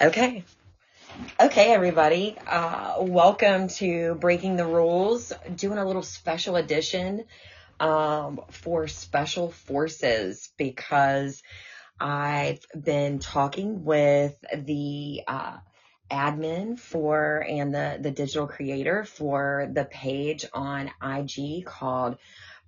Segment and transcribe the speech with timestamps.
[0.00, 0.44] Okay.
[1.40, 2.36] Okay, everybody.
[2.46, 5.32] Uh, welcome to Breaking the Rules.
[5.56, 7.24] Doing a little special edition
[7.80, 11.42] um, for Special Forces because
[11.98, 15.56] I've been talking with the uh,
[16.08, 22.18] admin for and the, the digital creator for the page on IG called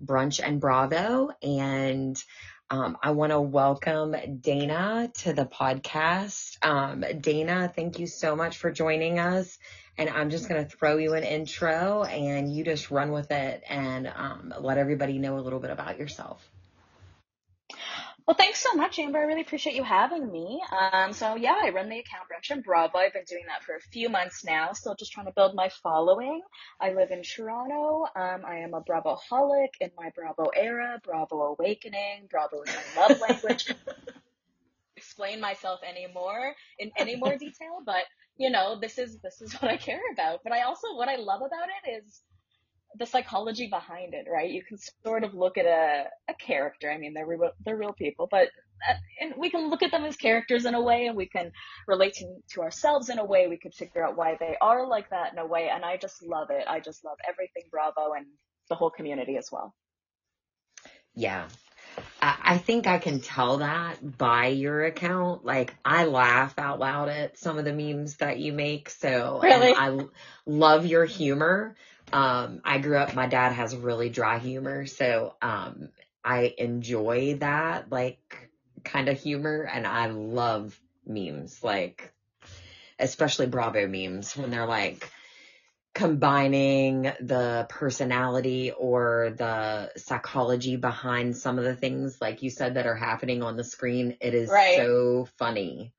[0.05, 1.31] Brunch and Bravo.
[1.45, 2.21] And
[2.71, 6.65] um, I want to welcome Dana to the podcast.
[6.65, 9.59] Um, Dana, thank you so much for joining us.
[9.99, 13.63] And I'm just going to throw you an intro and you just run with it
[13.69, 16.50] and um, let everybody know a little bit about yourself.
[18.31, 19.19] Well, thanks so much, Amber.
[19.19, 20.63] I really appreciate you having me.
[20.93, 22.97] Um, so yeah, I run the account Brunch in Bravo.
[22.97, 24.73] I've been doing that for a few months now.
[24.73, 26.41] Still just trying to build my following.
[26.81, 28.05] I live in Toronto.
[28.15, 33.03] Um, I am a Bravo holic in my Bravo era, Bravo awakening, Bravo is my
[33.03, 33.75] love language.
[34.97, 38.05] Explain myself anymore in any more detail, but
[38.37, 40.39] you know, this is this is what I care about.
[40.45, 42.23] But I also what I love about it is
[42.99, 44.51] the psychology behind it, right?
[44.51, 46.91] You can sort of look at a, a character.
[46.91, 48.49] I mean, they're real, they're real people, but
[48.89, 51.53] uh, and we can look at them as characters in a way, and we can
[51.87, 53.47] relate to, to ourselves in a way.
[53.47, 56.23] We could figure out why they are like that in a way, and I just
[56.23, 56.65] love it.
[56.67, 58.27] I just love everything Bravo and
[58.69, 59.75] the whole community as well.
[61.15, 61.49] Yeah.
[62.23, 65.45] I think I can tell that by your account.
[65.45, 68.91] Like, I laugh out loud at some of the memes that you make.
[68.91, 69.75] So, really?
[69.75, 69.99] I
[70.47, 71.77] love your humor.
[72.13, 75.91] Um, I grew up, my dad has really dry humor, so um,
[76.25, 78.51] I enjoy that like
[78.85, 82.13] kind of humor, and I love memes, like
[82.99, 85.11] especially Bravo memes when they're like
[85.95, 92.87] combining the personality or the psychology behind some of the things, like you said, that
[92.87, 94.17] are happening on the screen.
[94.21, 94.77] It is right.
[94.77, 95.93] so funny.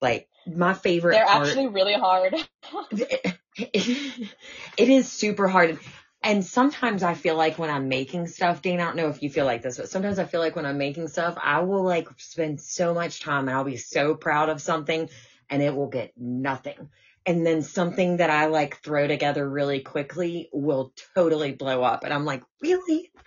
[0.00, 1.12] Like my favorite.
[1.12, 2.34] They're part, actually really hard.
[3.74, 5.78] it is super hard.
[6.22, 9.30] And sometimes I feel like when I'm making stuff, Dana, I don't know if you
[9.30, 12.08] feel like this, but sometimes I feel like when I'm making stuff, I will like
[12.18, 15.08] spend so much time and I'll be so proud of something
[15.50, 16.90] and it will get nothing.
[17.26, 22.04] And then something that I like throw together really quickly will totally blow up.
[22.04, 23.12] And I'm like, really?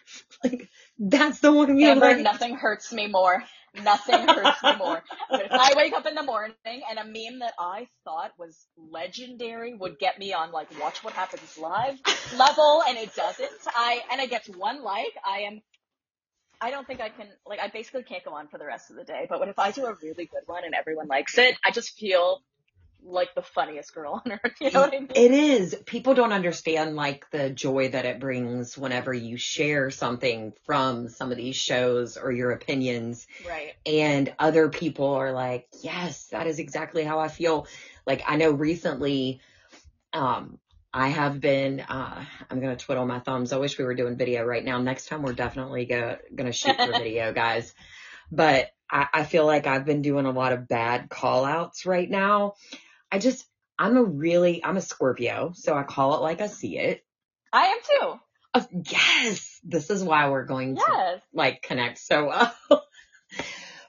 [0.43, 0.69] Like,
[0.99, 2.17] that's the one you Amber, like?
[2.17, 3.43] nothing hurts me more.
[3.75, 5.01] Nothing hurts me more.
[5.29, 8.67] But if I wake up in the morning and a meme that I thought was
[8.77, 11.97] legendary would get me on like watch what happens live
[12.37, 15.61] level and it doesn't, I and it gets one like, I am
[16.59, 18.97] I don't think I can like I basically can't go on for the rest of
[18.97, 19.25] the day.
[19.29, 21.97] But what if I do a really good one and everyone likes it, I just
[21.97, 22.41] feel
[23.03, 24.53] like the funniest girl on earth.
[24.59, 25.09] You know what I mean?
[25.13, 25.75] It is.
[25.85, 31.31] People don't understand like the joy that it brings whenever you share something from some
[31.31, 33.27] of these shows or your opinions.
[33.47, 33.73] Right.
[33.85, 37.67] And other people are like, yes, that is exactly how I feel.
[38.05, 39.41] Like I know recently,
[40.13, 40.59] um,
[40.93, 43.53] I have been, uh, I'm going to twiddle my thumbs.
[43.53, 44.77] I wish we were doing video right now.
[44.81, 47.73] Next time we're definitely go, going to shoot for video, guys.
[48.29, 52.09] But I, I feel like I've been doing a lot of bad call outs right
[52.09, 52.55] now.
[53.11, 53.45] I just,
[53.77, 57.03] I'm a really, I'm a Scorpio, so I call it like I see it.
[57.51, 58.19] I am too.
[58.53, 60.85] Uh, yes, this is why we're going yes.
[60.87, 62.55] to like connect so well.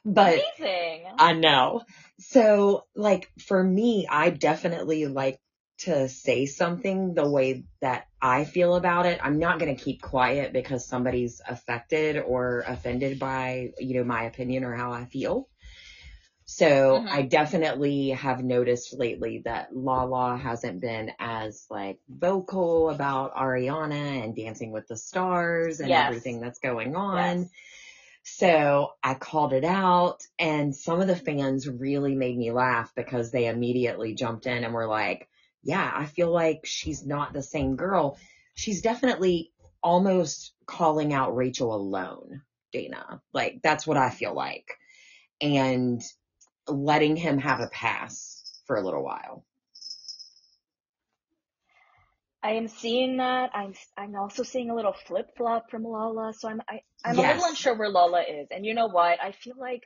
[0.05, 1.06] but Amazing.
[1.19, 1.83] I know.
[2.19, 5.41] So like for me, I definitely like
[5.78, 9.19] to say something the way that I feel about it.
[9.22, 14.25] I'm not going to keep quiet because somebody's affected or offended by, you know, my
[14.25, 15.49] opinion or how I feel.
[16.44, 17.08] So mm-hmm.
[17.08, 24.34] I definitely have noticed lately that Lala hasn't been as like vocal about Ariana and
[24.34, 26.06] Dancing with the Stars and yes.
[26.06, 27.42] everything that's going on.
[27.42, 27.48] Yes.
[28.25, 33.30] So I called it out and some of the fans really made me laugh because
[33.30, 35.28] they immediately jumped in and were like,
[35.62, 38.18] yeah, I feel like she's not the same girl.
[38.54, 39.53] She's definitely
[39.83, 42.42] almost calling out Rachel alone,
[42.72, 43.21] Dana.
[43.33, 44.78] Like that's what I feel like.
[45.41, 46.00] And
[46.68, 49.44] letting him have a pass for a little while.
[52.42, 53.50] I am seeing that.
[53.54, 56.32] I'm I'm also seeing a little flip flop from Lala.
[56.34, 57.24] So I'm I, I'm yes.
[57.24, 58.48] a little unsure where Lala is.
[58.50, 59.22] And you know what?
[59.22, 59.84] I feel like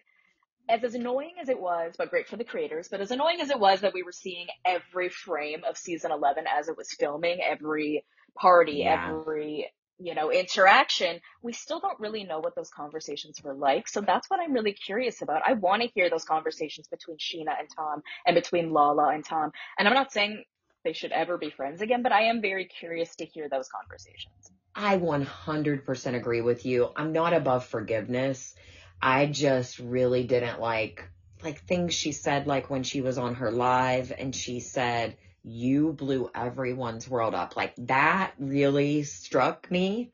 [0.68, 3.50] as as annoying as it was, but great for the creators, but as annoying as
[3.50, 7.40] it was that we were seeing every frame of season eleven as it was filming,
[7.42, 9.10] every party, yeah.
[9.10, 13.88] every you know, interaction, we still don't really know what those conversations were like.
[13.88, 15.42] So that's what I'm really curious about.
[15.46, 19.52] I want to hear those conversations between Sheena and Tom and between Lala and Tom.
[19.78, 20.44] And I'm not saying
[20.84, 24.50] they should ever be friends again, but I am very curious to hear those conversations.
[24.74, 26.90] I 100% agree with you.
[26.94, 28.54] I'm not above forgiveness.
[29.00, 31.08] I just really didn't like
[31.42, 35.16] like things she said, like when she was on her live and she said,
[35.46, 37.56] you blew everyone's world up.
[37.56, 40.10] Like that really struck me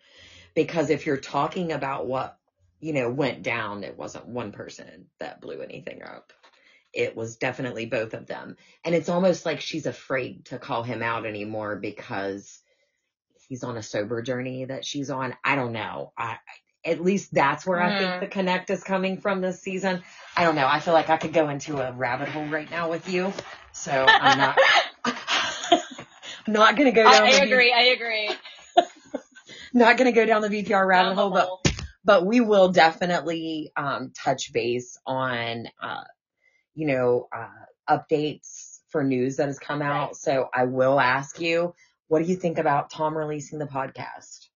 [0.55, 2.37] because if you're talking about what,
[2.81, 6.35] you know, went down, it wasn't one person that blew anything up.
[6.93, 8.57] It was definitely both of them.
[8.85, 12.61] And it's almost like she's afraid to call him out anymore because
[13.49, 15.35] he's on a sober journey that she's on.
[15.43, 16.13] I don't know.
[16.19, 16.37] I,
[16.85, 17.85] at least that's where mm.
[17.85, 18.21] I think mm.
[18.21, 20.03] the connect is coming from this season.
[20.37, 20.67] I don't know.
[20.67, 23.33] I feel like I could go into a rabbit hole right now with you.
[23.73, 24.59] So I'm not,
[26.47, 27.23] not going to go down.
[27.23, 27.73] I, I agree.
[27.73, 28.31] I agree.
[29.73, 33.73] not going to go down the VPR rabbit hole, hole, but, but we will definitely,
[33.77, 36.05] um, touch base on, uh,
[36.75, 37.49] you know, uh,
[37.89, 40.09] updates for news that has come out.
[40.09, 40.17] Right.
[40.17, 41.75] So I will ask you,
[42.09, 44.49] what do you think about Tom releasing the podcast?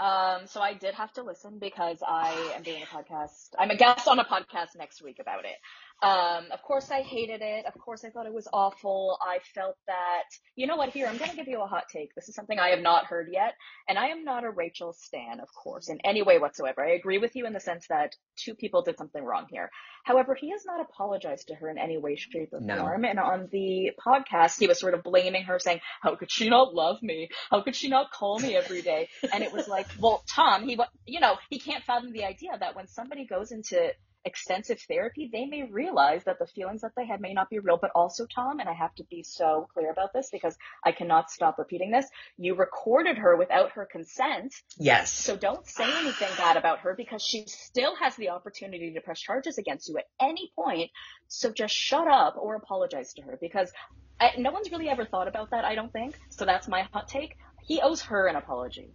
[0.00, 3.50] Um, so I did have to listen because I am doing a podcast.
[3.58, 5.56] I'm a guest on a podcast next week about it.
[6.02, 7.66] Um, of course I hated it.
[7.66, 9.18] Of course I thought it was awful.
[9.20, 10.24] I felt that,
[10.56, 12.14] you know what, here, I'm going to give you a hot take.
[12.14, 13.54] This is something I have not heard yet.
[13.86, 16.82] And I am not a Rachel Stan, of course, in any way whatsoever.
[16.82, 19.70] I agree with you in the sense that two people did something wrong here.
[20.04, 22.78] However, he has not apologized to her in any way, shape, or no.
[22.78, 23.04] form.
[23.04, 26.74] And on the podcast, he was sort of blaming her, saying, how could she not
[26.74, 27.28] love me?
[27.50, 29.08] How could she not call me every day?
[29.32, 32.76] And it was like, well, Tom, he, you know, he can't fathom the idea that
[32.76, 33.92] when somebody goes into
[34.24, 37.78] extensive therapy, they may realize that the feelings that they had may not be real.
[37.80, 41.30] But also, Tom, and I have to be so clear about this because I cannot
[41.30, 42.06] stop repeating this,
[42.36, 44.54] you recorded her without her consent.
[44.78, 45.12] Yes.
[45.12, 49.20] So don't say anything bad about her because she still has the opportunity to press
[49.20, 50.90] charges against you at any point.
[51.28, 53.72] So just shut up or apologize to her because
[54.20, 56.18] I, no one's really ever thought about that, I don't think.
[56.28, 57.36] So that's my hot take.
[57.62, 58.92] He owes her an apology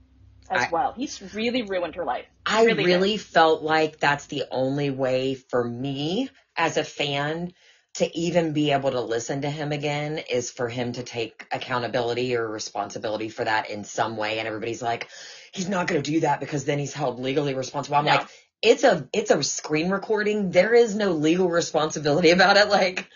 [0.49, 0.93] as I, well.
[0.95, 2.25] He's really ruined her life.
[2.45, 7.53] I really, really felt like that's the only way for me as a fan
[7.95, 12.35] to even be able to listen to him again is for him to take accountability
[12.35, 14.37] or responsibility for that in some way.
[14.39, 15.07] And everybody's like,
[15.53, 17.95] he's not going to do that because then he's held legally responsible.
[17.95, 18.15] I'm no.
[18.15, 18.27] like,
[18.61, 20.51] it's a, it's a screen recording.
[20.51, 22.69] There is no legal responsibility about it.
[22.69, 23.07] Like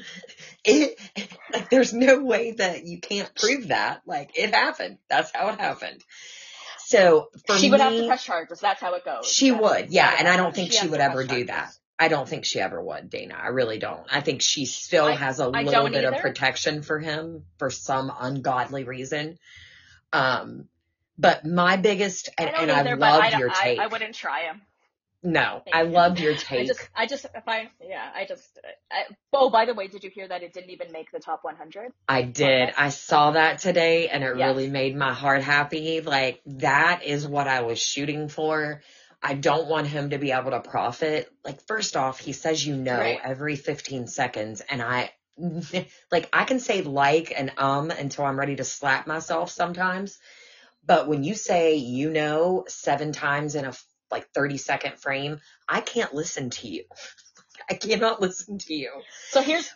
[0.63, 1.00] it,
[1.51, 4.01] like there's no way that you can't prove that.
[4.06, 4.97] Like it happened.
[5.09, 6.03] That's how it happened.
[6.80, 8.59] So she would me, have to press charges.
[8.59, 9.31] That's how it goes.
[9.31, 10.15] She That's would, yeah.
[10.18, 11.71] And I don't think she, she would ever do that.
[12.00, 13.38] I don't think she ever would, Dana.
[13.39, 14.07] I really don't.
[14.09, 16.15] I think she still I, has a I little bit either.
[16.15, 19.38] of protection for him for some ungodly reason.
[20.13, 20.69] Um,
[21.18, 23.80] but my biggest, and, I, and either, I loved your take.
[23.80, 24.62] I wouldn't try him.
[25.21, 25.89] No, Thank I you.
[25.89, 26.62] loved your take.
[26.62, 28.57] I just, I just, if I, yeah, I just,
[28.89, 31.44] I, oh, by the way, did you hear that it didn't even make the top
[31.44, 31.92] 100?
[32.07, 32.74] I did.
[32.77, 34.48] I saw that today and it yes.
[34.48, 36.00] really made my heart happy.
[36.00, 38.81] Like that is what I was shooting for.
[39.21, 41.30] I don't want him to be able to profit.
[41.44, 43.19] Like first off, he says you know right.
[43.22, 45.12] every 15 seconds and I,
[46.12, 50.18] like I can say like and um until I'm ready to slap myself sometimes.
[50.86, 53.74] But when you say you know seven times in a
[54.11, 56.83] like 30 second frame, I can't listen to you.
[57.69, 58.91] I cannot listen to you.
[59.29, 59.69] So here's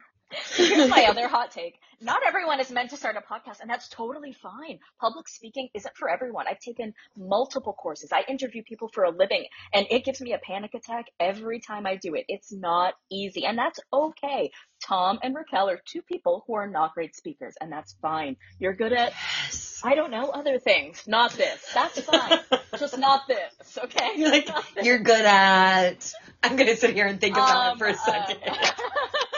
[0.56, 1.80] here's my other hot take.
[2.02, 4.78] Not everyone is meant to start a podcast, and that's totally fine.
[4.98, 6.46] Public speaking isn't for everyone.
[6.48, 8.10] I've taken multiple courses.
[8.10, 11.86] I interview people for a living, and it gives me a panic attack every time
[11.86, 12.24] I do it.
[12.28, 14.50] It's not easy, and that's okay.
[14.82, 18.36] Tom and Raquel are two people who are not great speakers, and that's fine.
[18.58, 19.12] You're good at,
[19.44, 19.82] yes.
[19.84, 21.06] I don't know, other things.
[21.06, 21.60] Not this.
[21.74, 22.38] That's fine.
[22.78, 24.12] Just not this, okay?
[24.16, 24.48] You're like,
[24.82, 27.94] you're good at, I'm going to sit here and think about um, it for a
[27.94, 28.38] second.
[28.46, 28.54] Uh,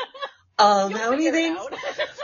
[0.63, 1.61] um, how many things?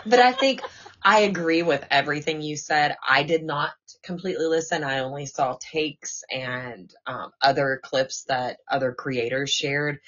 [0.07, 0.62] but I think
[1.02, 2.97] I agree with everything you said.
[3.07, 4.85] I did not completely listen.
[4.85, 9.99] I only saw takes and um, other clips that other creators shared.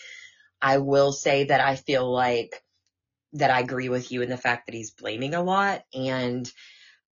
[0.63, 2.63] I will say that I feel like
[3.35, 6.51] that I agree with you in the fact that he's blaming a lot and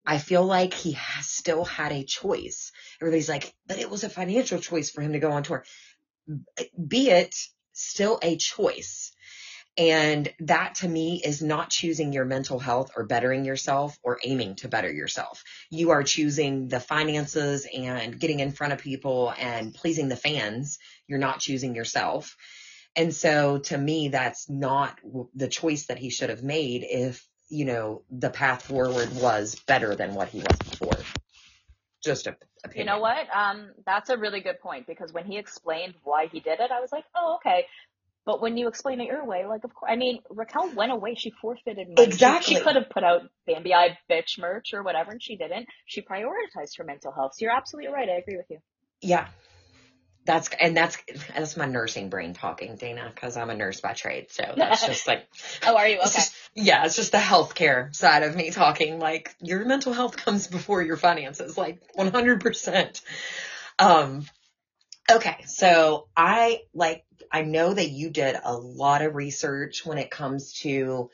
[0.07, 2.73] I feel like he has still had a choice.
[3.01, 5.65] Everybody's like, but it was a financial choice for him to go on tour.
[6.89, 7.35] Be it
[7.73, 9.13] still a choice.
[9.79, 14.57] And that to me is not choosing your mental health or bettering yourself or aiming
[14.57, 15.45] to better yourself.
[15.71, 20.81] You are choosing the finances and getting in front of people and pleasing the fans.
[21.07, 22.37] You're not choosing yourself.
[22.97, 24.99] And so to me, that's not
[25.37, 29.95] the choice that he should have made if, you know, the path forward was better
[29.95, 30.99] than what he was before.
[32.03, 32.89] Just a opinion.
[32.89, 33.29] You know what?
[33.33, 36.81] Um, that's a really good point because when he explained why he did it, I
[36.81, 37.67] was like, oh, okay.
[38.29, 41.15] But when you explain it your way, like of course, I mean, Raquel went away.
[41.15, 42.07] She forfeited money.
[42.07, 42.45] Exactly.
[42.45, 45.67] She, she could have put out Bambi I bitch merch or whatever, and she didn't.
[45.87, 47.33] She prioritized her mental health.
[47.37, 48.07] So you're absolutely right.
[48.07, 48.59] I agree with you.
[49.01, 49.29] Yeah,
[50.27, 50.99] that's and that's
[51.35, 54.31] that's my nursing brain talking, Dana, because I'm a nurse by trade.
[54.31, 55.27] So that's just like
[55.67, 56.05] oh, are you okay?
[56.05, 58.99] It's just, yeah, it's just the healthcare side of me talking.
[58.99, 62.43] Like your mental health comes before your finances, like 100.
[62.43, 63.01] percent
[63.79, 64.27] Um,
[65.11, 70.11] okay, so I like I know that you did a lot of research when it
[70.11, 71.11] comes to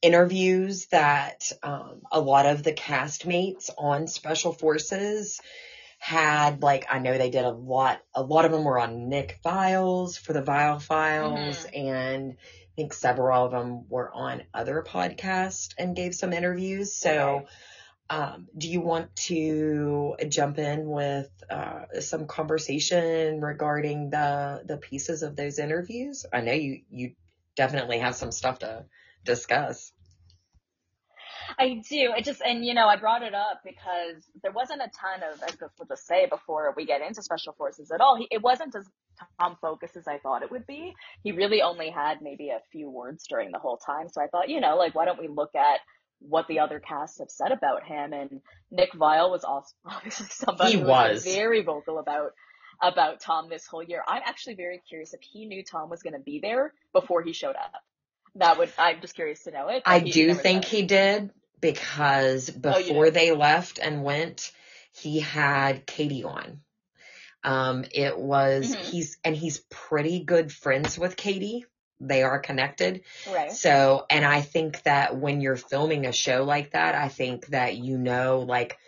[0.00, 5.40] interviews that um, a lot of the castmates on Special Forces
[5.98, 9.40] had like I know they did a lot a lot of them were on Nick
[9.42, 11.76] Viall's for the Viall Files mm-hmm.
[11.76, 16.92] and I think several of them were on other podcasts and gave some interviews.
[16.92, 17.46] So
[18.10, 25.22] um, do you want to jump in with uh, some conversation regarding the the pieces
[25.22, 26.24] of those interviews?
[26.32, 27.12] I know you you
[27.56, 28.84] definitely have some stuff to
[29.24, 29.92] discuss.
[31.58, 32.12] I do.
[32.16, 35.40] It just, and you know, I brought it up because there wasn't a ton of,
[35.40, 38.74] guess we'll just say before we get into special forces at all, he, it wasn't
[38.76, 38.86] as
[39.40, 40.94] Tom focused as I thought it would be.
[41.24, 44.08] He really only had maybe a few words during the whole time.
[44.08, 45.80] So I thought, you know, like, why don't we look at
[46.20, 48.12] what the other casts have said about him?
[48.12, 52.32] And Nick Viall was also obviously somebody he was very vocal about
[52.80, 54.02] about Tom this whole year.
[54.06, 57.32] I'm actually very curious if he knew Tom was going to be there before he
[57.32, 57.72] showed up.
[58.36, 59.82] That would I'm just curious to know it.
[59.84, 64.52] I do think he did because before oh, they left and went,
[64.92, 66.60] he had Katie on.
[67.44, 68.90] Um, it was, mm-hmm.
[68.90, 71.64] he's, and he's pretty good friends with Katie.
[72.00, 73.02] They are connected.
[73.30, 73.52] Right.
[73.52, 77.76] So, and I think that when you're filming a show like that, I think that
[77.76, 78.78] you know, like,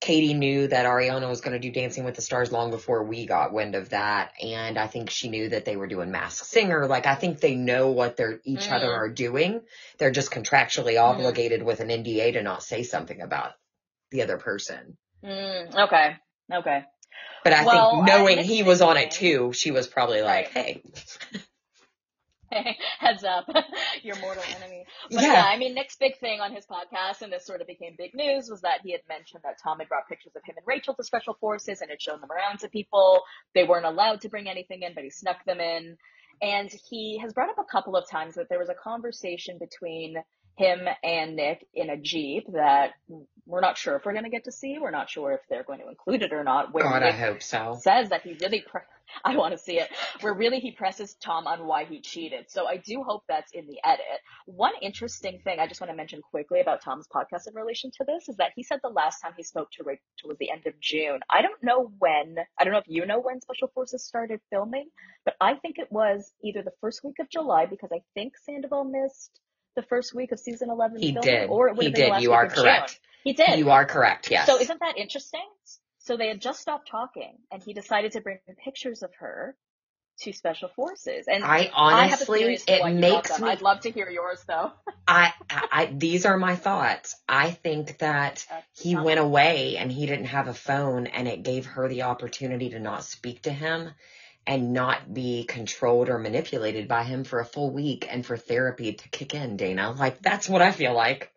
[0.00, 3.24] Katie knew that Ariana was going to do Dancing with the Stars long before we
[3.24, 4.32] got wind of that.
[4.42, 6.86] And I think she knew that they were doing Masked Singer.
[6.86, 8.72] Like, I think they know what they're, each mm.
[8.72, 9.62] other are doing.
[9.98, 11.02] They're just contractually mm.
[11.02, 13.52] obligated with an NDA to not say something about
[14.10, 14.98] the other person.
[15.24, 15.74] Mm.
[15.74, 16.16] Okay.
[16.52, 16.84] Okay.
[17.42, 20.82] But I well, think knowing he was on it too, she was probably like, right.
[21.32, 21.40] hey.
[22.98, 23.48] heads up,
[24.02, 24.84] your mortal enemy.
[25.10, 25.32] But yeah.
[25.32, 25.44] yeah.
[25.46, 28.48] I mean, Nick's big thing on his podcast, and this sort of became big news,
[28.50, 31.04] was that he had mentioned that Tom had brought pictures of him and Rachel to
[31.04, 33.22] Special Forces and had shown them around to people.
[33.54, 35.96] They weren't allowed to bring anything in, but he snuck them in.
[36.42, 40.16] And he has brought up a couple of times that there was a conversation between
[40.56, 42.92] him and Nick in a Jeep that
[43.46, 44.78] we're not sure if we're going to get to see.
[44.80, 46.72] We're not sure if they're going to include it or not.
[46.72, 47.78] Where God, Nick I hope so.
[47.80, 48.80] Says that he really, pre-
[49.24, 49.88] I want to see it,
[50.20, 52.46] where really he presses Tom on why he cheated.
[52.50, 54.04] So I do hope that's in the edit.
[54.46, 58.04] One interesting thing I just want to mention quickly about Tom's podcast in relation to
[58.04, 60.66] this is that he said the last time he spoke to Rachel was the end
[60.66, 61.20] of June.
[61.30, 64.88] I don't know when, I don't know if you know when Special Forces started filming,
[65.24, 68.84] but I think it was either the first week of July because I think Sandoval
[68.84, 69.38] missed
[69.76, 71.48] the first week of season 11 he filming, did.
[71.48, 72.08] or it would he have been did.
[72.08, 72.90] the last you week are of correct.
[72.90, 73.00] June.
[73.24, 73.58] He did.
[73.58, 74.30] You are correct.
[74.30, 74.46] Yes.
[74.46, 75.46] So isn't that interesting?
[75.98, 79.56] So they had just stopped talking, and he decided to bring pictures of her
[80.20, 81.26] to special forces.
[81.28, 83.48] And I honestly, I it makes me.
[83.48, 84.72] I'd love to hear yours though.
[85.08, 87.16] I, I, these are my thoughts.
[87.28, 91.66] I think that he went away and he didn't have a phone, and it gave
[91.66, 93.90] her the opportunity to not speak to him
[94.46, 98.92] and not be controlled or manipulated by him for a full week and for therapy
[98.92, 99.92] to kick in, Dana.
[99.92, 101.32] Like, that's what I feel like.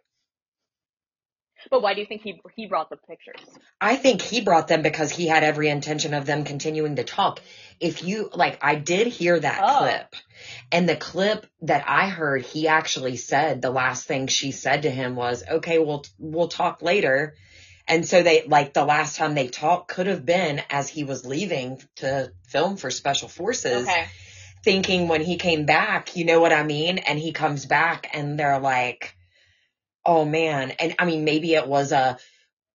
[1.70, 3.42] But why do you think he he brought the pictures?
[3.82, 7.42] I think he brought them because he had every intention of them continuing to talk.
[7.80, 9.80] If you like I did hear that oh.
[9.80, 10.16] clip.
[10.72, 14.90] And the clip that I heard, he actually said the last thing she said to
[14.90, 17.36] him was, "Okay, we'll we'll talk later."
[17.90, 21.26] And so they, like the last time they talked could have been as he was
[21.26, 23.88] leaving to film for Special Forces.
[23.88, 24.06] Okay.
[24.64, 27.00] Thinking when he came back, you know what I mean?
[27.00, 29.16] And he comes back and they're like,
[30.06, 30.72] oh man.
[30.72, 32.18] And I mean, maybe it was a,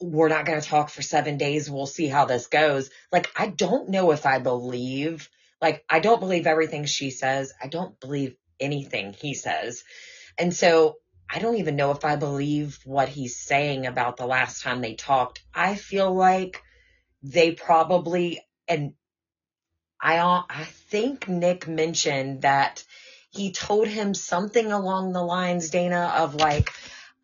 [0.00, 1.70] we're not going to talk for seven days.
[1.70, 2.90] We'll see how this goes.
[3.12, 5.30] Like, I don't know if I believe,
[5.62, 7.52] like, I don't believe everything she says.
[7.62, 9.84] I don't believe anything he says.
[10.36, 10.96] And so
[11.34, 14.94] I don't even know if I believe what he's saying about the last time they
[14.94, 15.42] talked.
[15.52, 16.62] I feel like
[17.24, 18.92] they probably, and
[20.00, 22.84] I, I think Nick mentioned that
[23.30, 26.72] he told him something along the lines, Dana, of like,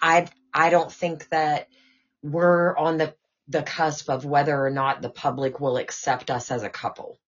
[0.03, 1.69] I, I don't think that
[2.21, 3.15] we're on the,
[3.47, 7.21] the cusp of whether or not the public will accept us as a couple.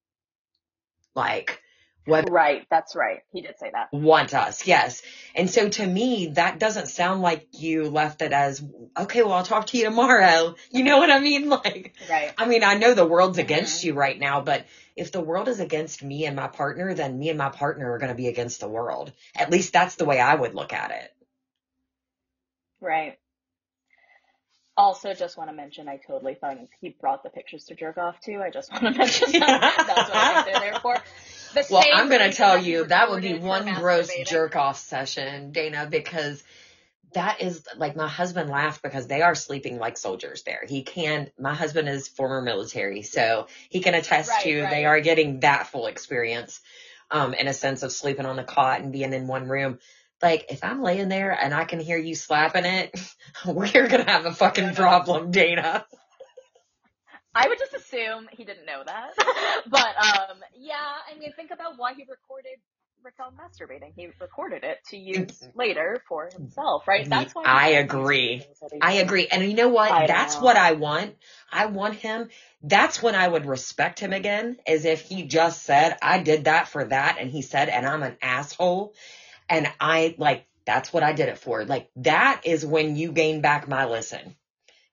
[1.15, 1.62] Like,
[2.05, 3.21] whether right, that's right.
[3.33, 3.93] He did say that.
[3.93, 5.03] Want us, yes.
[5.35, 8.63] And so to me, that doesn't sound like you left it as,
[8.99, 10.57] okay, well, I'll talk to you tomorrow.
[10.71, 11.49] You know what I mean?
[11.63, 12.33] Like, right.
[12.39, 13.89] I mean, I know the world's against mm-hmm.
[13.89, 14.67] you right now, but
[14.97, 17.99] if the world is against me and my partner, then me and my partner are
[17.99, 19.13] going to be against the world.
[19.37, 21.15] At least that's the way I would look at it.
[22.81, 23.19] Right.
[24.77, 28.19] also just want to mention I totally thought he brought the pictures to jerk off
[28.23, 28.43] to.
[28.43, 29.85] I just want to mention that.
[29.87, 30.97] That's what I think they're there for.
[31.71, 35.87] Well, I'm going to tell you that would be one gross jerk off session, Dana,
[35.91, 36.43] because
[37.15, 40.65] that is like my husband laughed because they are sleeping like soldiers there.
[40.67, 44.71] He can, my husband is former military, so he can attest Right, to right.
[44.71, 46.61] they are getting that full experience,
[47.11, 49.79] um, in a sense of sleeping on the cot and being in one room.
[50.23, 52.99] Like, if I'm laying there and I can hear you slapping it,
[53.47, 55.85] we're gonna have a fucking problem, Dana.
[57.35, 59.13] I would just assume he didn't know that.
[59.71, 60.75] but um yeah,
[61.11, 62.59] I mean think about why he recorded
[63.05, 63.93] Raquel masturbating.
[63.97, 67.09] He recorded it to use later for himself, right?
[67.09, 68.39] That's why I agree.
[68.39, 69.27] things that he I agree.
[69.27, 69.91] And you know what?
[69.91, 70.43] I That's know.
[70.43, 71.17] what I want.
[71.51, 72.29] I want him.
[72.63, 76.69] That's when I would respect him again, is if he just said, I did that
[76.69, 77.17] for that.
[77.19, 78.95] And he said, and I'm an asshole.
[79.49, 81.65] And I like, that's what I did it for.
[81.65, 84.37] Like, that is when you gain back my listen,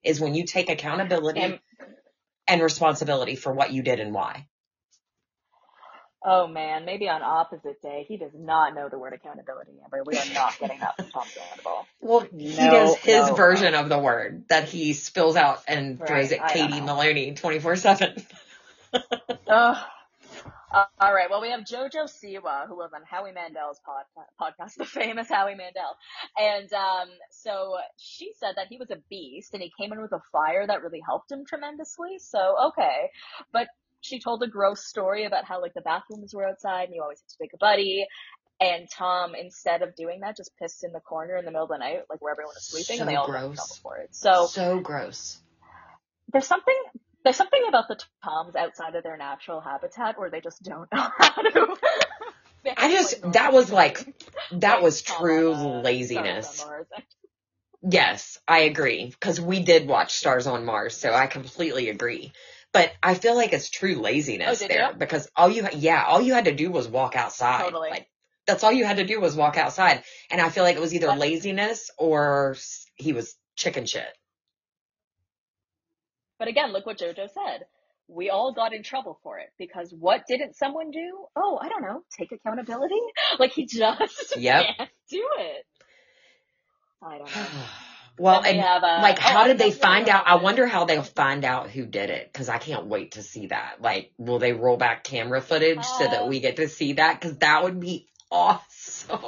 [0.03, 1.59] is when you take accountability and,
[2.49, 4.47] And responsibility for what you did and why.
[6.25, 10.03] oh man, maybe on opposite day, he does not know the word accountability, Amber.
[10.05, 11.89] We are not getting that from Tom Sandoval.
[12.01, 16.05] Well, he No, knows his no, version of the word that he spills out and
[16.05, 16.81] throws at Katie.
[16.81, 18.27] Maloney 24 7.
[19.49, 19.77] Ugh.
[20.71, 21.29] Uh, all right.
[21.29, 25.55] Well, we have JoJo Siwa, who was on Howie Mandel's pod- podcast, the famous Howie
[25.55, 25.97] Mandel.
[26.37, 30.11] And um, so she said that he was a beast and he came in with
[30.11, 32.19] a fire that really helped him tremendously.
[32.19, 33.09] So, okay.
[33.51, 33.67] But
[34.01, 37.19] she told a gross story about how, like, the bathrooms were outside and you always
[37.19, 38.05] had to take a buddy.
[38.61, 41.69] And Tom, instead of doing that, just pissed in the corner in the middle of
[41.69, 43.55] the night, like where everyone was sleeping, and they all got in gross.
[43.55, 44.09] trouble for it.
[44.13, 45.39] So, so gross.
[46.33, 46.75] there's something
[47.23, 51.07] there's something about the toms outside of their natural habitat where they just don't know
[51.17, 51.75] how to.
[52.77, 54.13] I just that was like
[54.51, 56.47] that was true laziness.
[56.47, 56.87] Stars on Mars.
[57.81, 62.33] Yes, I agree because we did watch Stars on Mars, so I completely agree.
[62.71, 64.97] But I feel like it's true oh, laziness Oh, there you?
[64.97, 67.63] because all you yeah all you had to do was walk outside.
[67.63, 67.89] Totally.
[67.89, 68.07] Like
[68.45, 70.93] that's all you had to do was walk outside, and I feel like it was
[70.93, 72.55] either laziness or
[72.95, 74.07] he was chicken shit.
[76.39, 77.65] But again, look what JoJo said.
[78.07, 81.25] We all got in trouble for it because what didn't someone do?
[81.35, 82.01] Oh, I don't know.
[82.17, 82.95] Take accountability.
[83.39, 84.65] Like he just Yep.
[84.77, 85.65] can't do it.
[87.03, 87.63] I don't know.
[88.17, 90.23] well, and have, uh, like oh, how I did they find out?
[90.25, 93.47] I wonder how they'll find out who did it because I can't wait to see
[93.47, 93.81] that.
[93.81, 97.19] Like, will they roll back camera footage so that Uh, we get to see that?
[97.19, 99.19] Because that would be awesome.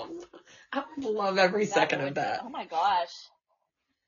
[0.74, 2.42] I would love every second would- of that.
[2.44, 3.14] Oh my gosh.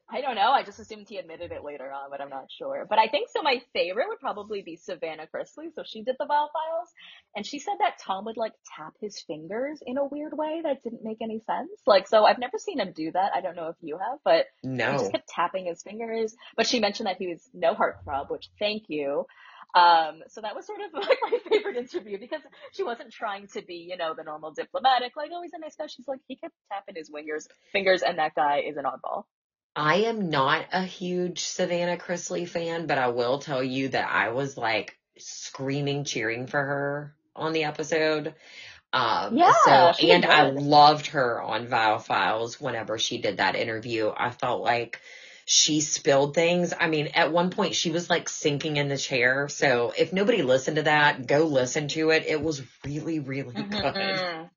[0.10, 0.52] I don't know.
[0.52, 2.86] I just assumed he admitted it later on, but I'm not sure.
[2.88, 3.42] But I think so.
[3.42, 5.74] My favorite would probably be Savannah Chrisley.
[5.74, 6.90] So she did the Viall Files,
[7.36, 10.84] and she said that Tom would like tap his fingers in a weird way that
[10.84, 11.72] didn't make any sense.
[11.88, 13.32] Like, so I've never seen him do that.
[13.34, 14.46] I don't know if you have, but
[14.94, 16.36] he just kept tapping his fingers.
[16.58, 19.26] But she mentioned that he was no heartthrob, which thank you.
[19.74, 22.42] Um, so that was sort of like my favorite interview because
[22.74, 25.76] she wasn't trying to be, you know, the normal diplomatic, like, oh, he's a nice
[25.76, 25.88] guy.
[25.88, 29.24] She's like, he kept tapping his fingers, fingers, and that guy is an oddball.
[29.76, 34.30] I am not a huge Savannah Chrisley fan, but I will tell you that I
[34.30, 38.36] was like screaming, cheering for her on the episode.
[38.92, 44.12] Um, Yeah, so, and I loved her on Viall Files whenever she did that interview.
[44.16, 45.02] I felt like
[45.46, 46.74] she spilled things.
[46.80, 49.50] I mean, at one point she was like sinking in the chair.
[49.50, 52.26] So if nobody listened to that, go listen to it.
[52.28, 54.50] It was really, really good.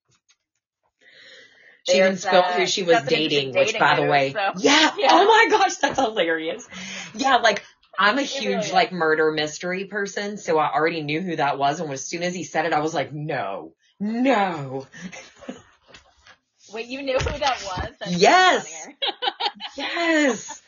[1.88, 4.90] She even There's, uh, who she was interesting dating, which by the way, so- yeah,
[4.98, 5.08] Yeah.
[5.12, 6.66] oh my gosh, that's hilarious.
[7.14, 7.62] Yeah, like
[7.98, 11.90] I'm a huge like murder mystery person, so I already knew who that was, and
[11.92, 14.86] as soon as he said it, I was like, no, no,
[16.72, 17.94] Wait, you knew who that was?
[18.00, 18.88] That's Yes.
[19.76, 20.62] yes.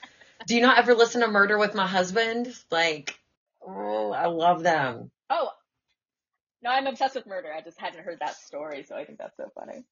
[0.46, 2.48] Do you not ever listen to Murder with My Husband?
[2.70, 3.18] Like,
[3.66, 5.11] oh, I love them.
[5.28, 5.50] Oh,
[6.62, 7.52] no, I'm obsessed with murder.
[7.52, 9.85] I just hadn't heard that story, so I think that's so funny.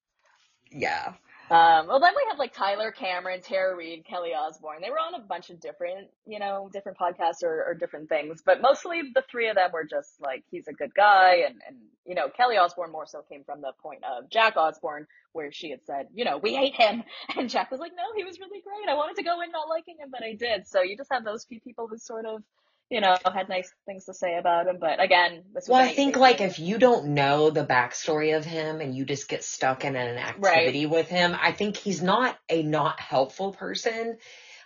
[0.70, 1.14] Yeah.
[1.48, 4.79] Um, well, then we have like Tyler Cameron, Tara Reid, Kelly Osbourne.
[4.83, 8.42] They were on a bunch of different, you know, different podcasts or, or different things,
[8.44, 11.44] but mostly the three of them were just like, he's a good guy.
[11.46, 15.07] And, and, you know, Kelly Osbourne more so came from the point of Jack Osbourne,
[15.35, 17.05] where she had said, you know, we hate him.
[17.37, 18.88] And Jack was like, no, he was really great.
[18.88, 20.66] I wanted to go in not liking him, but I did.
[20.66, 22.42] So you just have those few people who sort of,
[22.90, 24.79] you know, had nice things to say about him.
[24.81, 28.81] But again, this Well, I think like if you don't know the backstory of him
[28.81, 32.62] and you just get stuck in an activity with him, I think he's not a
[32.62, 34.18] not helpful person.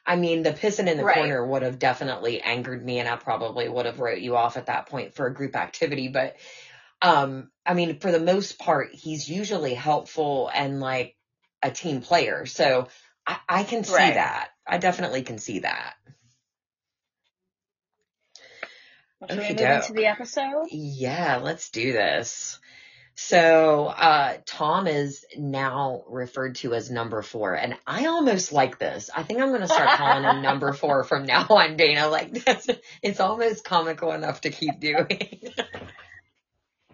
[0.07, 1.15] I mean, the pissing in the Right.
[1.15, 4.67] corner would have definitely angered me and I probably would have wrote you off at
[4.67, 6.09] that point for a group activity.
[6.09, 6.37] But,
[7.03, 11.17] um, I mean, for the most part, he's usually helpful and like
[11.63, 12.47] a team player.
[12.47, 12.89] So
[13.27, 14.15] I, I can see Right.
[14.15, 14.49] that.
[14.67, 15.95] I definitely can see that.
[19.29, 20.67] Should we move into the episode?
[20.71, 22.59] Yeah, let's do this.
[23.17, 29.11] So, uh, Tom is now referred to as number four, and I almost like this.
[29.15, 32.09] I think I'm going to start calling him number four from now on, Dana.
[32.09, 32.67] Like, that's,
[33.03, 35.53] it's almost comical enough to keep doing.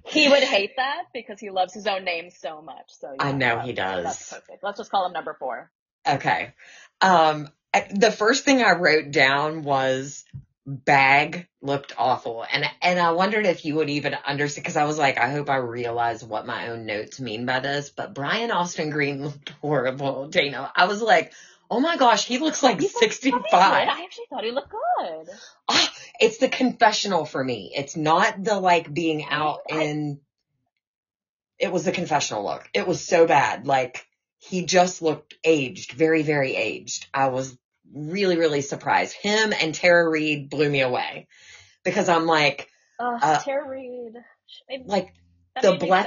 [0.04, 2.90] he would hate that because he loves his own name so much.
[2.98, 4.04] So yeah, I know he does.
[4.04, 4.64] That's perfect.
[4.64, 5.70] Let's just call him number four.
[6.08, 6.54] Okay.
[7.00, 7.48] Um,
[7.94, 10.24] the first thing I wrote down was
[10.66, 12.44] bag looked awful.
[12.50, 15.48] And, and I wondered if you would even understand, cause I was like, I hope
[15.48, 20.28] I realize what my own notes mean by this, but Brian Austin Green looked horrible,
[20.28, 20.70] Dana.
[20.74, 21.32] I was like,
[21.70, 23.44] oh my gosh, he looks like he 65.
[23.52, 25.28] I actually thought he looked good.
[25.68, 25.88] Oh,
[26.20, 27.72] it's the confessional for me.
[27.74, 30.20] It's not the like being out in,
[31.58, 32.68] it was the confessional look.
[32.74, 33.66] It was so bad.
[33.66, 34.04] Like,
[34.38, 37.06] he just looked aged, very, very aged.
[37.12, 37.56] I was
[37.94, 39.14] really, really surprised.
[39.14, 41.26] Him and Tara Reid blew me away
[41.84, 42.68] because I'm like,
[42.98, 44.14] uh, uh, Tara Reid,
[44.84, 45.12] like
[45.62, 46.06] the bleth.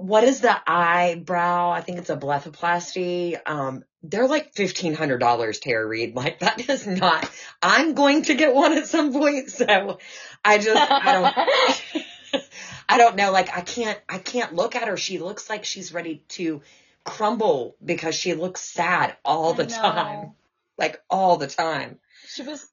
[0.00, 1.70] What is the eyebrow?
[1.70, 3.38] I think it's a blepharoplasty.
[3.46, 6.14] Um, they're like fifteen hundred dollars, Tara Reid.
[6.22, 7.30] Like that is not.
[7.62, 9.98] I'm going to get one at some point, so
[10.44, 12.44] I just I don't.
[12.88, 13.32] I don't know.
[13.32, 13.98] Like I can't.
[14.08, 14.96] I can't look at her.
[14.96, 16.62] She looks like she's ready to
[17.04, 20.34] crumble because she looks sad all the time
[20.82, 21.98] like all the time.
[22.26, 22.68] She was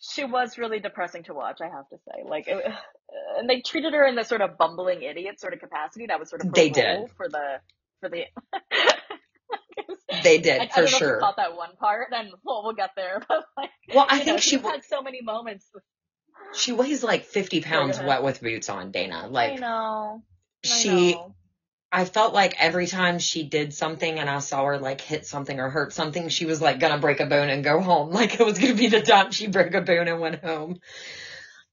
[0.00, 2.22] she was really depressing to watch, I have to say.
[2.28, 2.64] Like, it,
[3.38, 6.06] and they treated her in this sort of bumbling idiot sort of capacity.
[6.06, 7.60] That was sort of they did for the
[8.00, 8.24] for the.
[10.22, 11.18] they did I, for I sure.
[11.18, 13.22] caught that one part, and well, we'll get there.
[13.28, 15.66] But like, well, I think know, she had so many moments.
[16.54, 19.28] She weighs like fifty pounds wet with boots on, Dana.
[19.28, 20.22] Like, I know.
[20.64, 21.34] I she know.
[21.92, 25.58] I felt like every time she did something and I saw her like hit something
[25.58, 28.10] or hurt something, she was like gonna break a bone and go home.
[28.20, 30.80] Like it was gonna be the time she broke a bone and went home.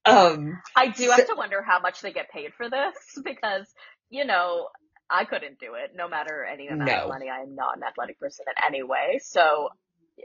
[0.04, 3.66] Um, I do so, have to wonder how much they get paid for this because,
[4.10, 4.68] you know,
[5.10, 7.02] I couldn't do it no matter any amount no.
[7.04, 7.28] of money.
[7.30, 9.20] I am not an athletic person in any way.
[9.22, 9.68] So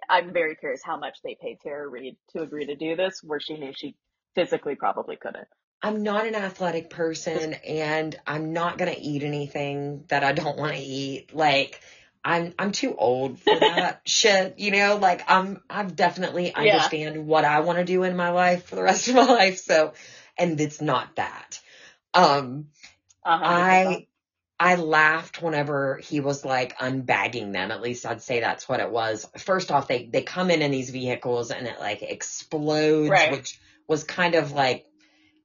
[0.10, 3.39] I'm very curious how much they paid Tara Reid to agree to do this where
[3.39, 3.95] she knew she
[4.36, 5.47] physically probably couldn't.
[5.84, 10.58] I'm not an athletic person and I'm not going to eat anything that I don't
[10.58, 11.36] want to eat.
[11.36, 11.82] Like,
[12.24, 17.22] I'm, I'm too old for that shit, you know, like I'm, I've definitely understand yeah.
[17.22, 19.58] what I want to do in my life for the rest of my life.
[19.58, 19.93] So,
[20.38, 21.60] and it's not that.
[22.13, 22.67] Um,
[23.26, 24.08] uh-huh, I,
[24.60, 27.72] I laughed whenever he was like unbagging them.
[27.72, 29.28] At least I'd say that's what it was.
[29.38, 33.32] First off, they, they come in in these vehicles and it like explodes, right.
[33.32, 34.86] which was kind of like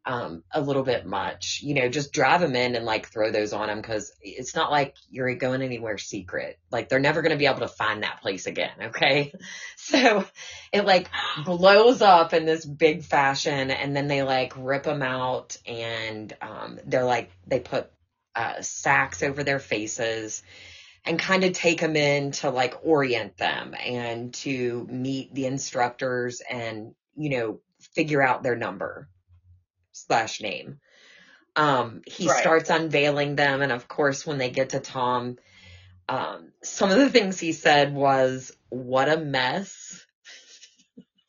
[0.09, 1.61] um, a little bit much.
[1.62, 4.71] You know, just drive them in and like throw those on them because it's not
[4.71, 6.59] like you're going anywhere secret.
[6.73, 8.73] Like they're never going to be able to find that place again.
[8.83, 9.33] Okay.
[9.81, 10.27] So
[10.71, 11.09] it like
[11.47, 16.79] blows up in this big fashion and then they like rip them out and, um,
[16.85, 17.90] they're like, they put,
[18.35, 20.42] uh, sacks over their faces
[21.07, 26.42] and kind of take them in to like orient them and to meet the instructors
[26.51, 27.61] and, you know,
[27.94, 29.09] figure out their number
[30.06, 30.80] slash name.
[31.56, 32.40] Um, he right.
[32.40, 35.38] starts unveiling them, and of course, when they get to Tom,
[36.08, 40.06] um, some of the things he said was, "What a mess."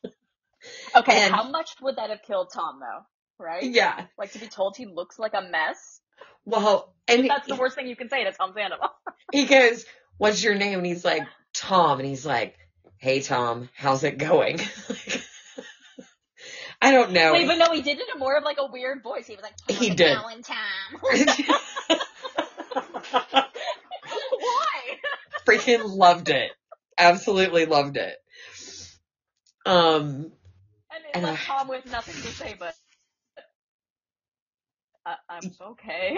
[0.96, 3.44] okay, and, how much would that have killed Tom, though?
[3.44, 3.64] Right?
[3.64, 6.00] Yeah, like to be told he looks like a mess.
[6.44, 8.90] Well, and that's the worst thing you can say to Tom Sandoval.
[9.32, 9.84] he goes,
[10.16, 12.56] "What's your name?" And he's like, "Tom," and he's like,
[12.98, 14.60] "Hey, Tom, how's it going?"
[16.82, 17.34] I don't know.
[17.34, 19.26] Wait, but no, he did it in more of like a weird voice.
[19.26, 20.16] He was like, he did.
[23.10, 24.98] Why?
[25.46, 26.52] Freaking loved it.
[26.96, 28.16] Absolutely loved it.
[29.66, 30.32] Um,
[30.90, 32.74] and it and left Tom with nothing to say, but
[35.04, 36.16] uh, I'm okay.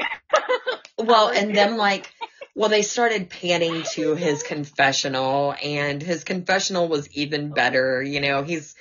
[0.98, 2.12] well, and then like,
[2.54, 8.02] well, they started panning to his confessional, and his confessional was even better.
[8.02, 8.74] You know, he's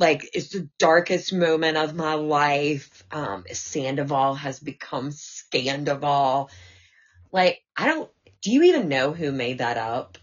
[0.00, 3.04] like it's the darkest moment of my life.
[3.12, 6.50] Um, Sandoval has become Scandoval.
[7.30, 8.10] Like, I don't,
[8.42, 10.16] do you even know who made that up?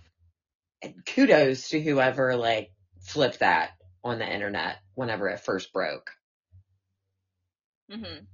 [0.82, 3.72] And kudos to whoever like flipped that
[4.04, 6.12] on the internet whenever it first broke.
[7.92, 8.26] Mm-hmm.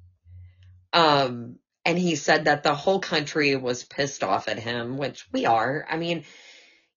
[0.94, 5.46] Um, and he said that the whole country was pissed off at him, which we
[5.46, 5.86] are.
[5.90, 6.24] I mean,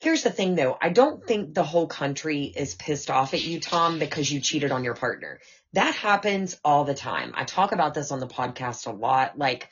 [0.00, 0.76] Here's the thing though.
[0.80, 4.70] I don't think the whole country is pissed off at you, Tom, because you cheated
[4.70, 5.40] on your partner.
[5.72, 7.32] That happens all the time.
[7.34, 9.38] I talk about this on the podcast a lot.
[9.38, 9.68] Like,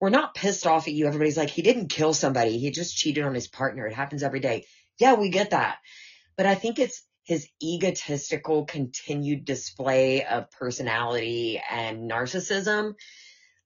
[0.00, 1.06] we're not pissed off at you.
[1.06, 2.58] Everybody's like, he didn't kill somebody.
[2.58, 3.86] He just cheated on his partner.
[3.86, 4.64] It happens every day.
[4.98, 5.78] Yeah, we get that.
[6.36, 12.94] But I think it's his egotistical continued display of personality and narcissism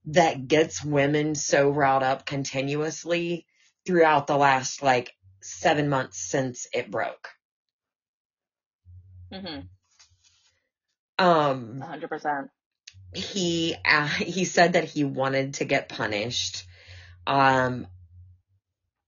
[0.07, 3.47] that gets women so riled up continuously
[3.87, 5.13] throughout the last like
[5.45, 7.29] seven months since it broke.
[9.33, 9.69] Mhm.
[11.19, 12.49] Um, 100%.
[13.15, 16.65] he uh, he said that he wanted to get punished.
[17.27, 17.87] Um,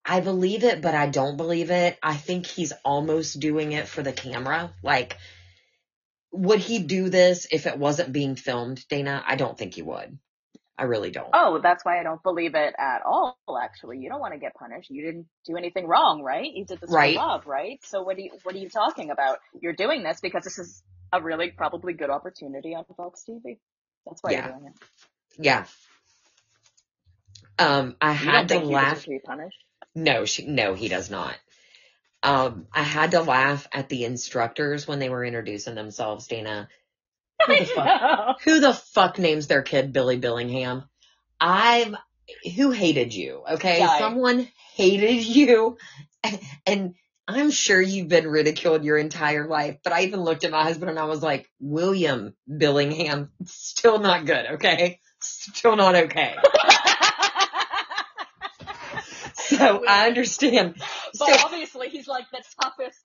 [0.05, 1.99] I believe it, but I don't believe it.
[2.03, 4.73] I think he's almost doing it for the camera.
[4.83, 5.17] Like,
[6.31, 9.23] would he do this if it wasn't being filmed, Dana?
[9.27, 10.19] I don't think he would.
[10.79, 11.37] I really don't.
[11.37, 14.01] Oh, that's why I don't believe it at all, actually.
[14.01, 14.91] You don't want to get punished.
[14.91, 16.51] You didn't do anything wrong, right?
[16.53, 17.01] You did this Right.
[17.01, 17.81] for love, right?
[17.85, 19.39] So what do you, what are you talking about?
[19.63, 20.83] You're doing this because this is
[21.13, 23.59] a really probably good opportunity on Fox TV.
[24.07, 24.43] That's why Yeah.
[24.45, 24.75] you're doing it.
[25.39, 25.67] Yeah.
[27.59, 28.99] Um, I You had to laugh.
[28.99, 29.59] deserve to be punished?
[29.95, 31.37] No, she, no, he does not.
[32.23, 36.69] Um, I had to laugh at the instructors when they were introducing themselves, Dana.
[37.47, 38.43] Who the fuck?
[38.43, 40.85] Who the fuck names their kid Billy Billingham?
[41.41, 41.95] I've,
[42.57, 43.43] who hated you?
[43.53, 43.87] Okay.
[43.99, 45.77] Someone hated you
[46.67, 46.95] and
[47.27, 50.91] I'm sure you've been ridiculed your entire life, but I even looked at my husband
[50.91, 54.47] and I was like, William Billingham, still not good.
[54.53, 55.01] Okay.
[55.21, 56.35] Still not okay.
[59.47, 60.75] So I understand.
[60.77, 62.99] but So obviously he's like the toughest,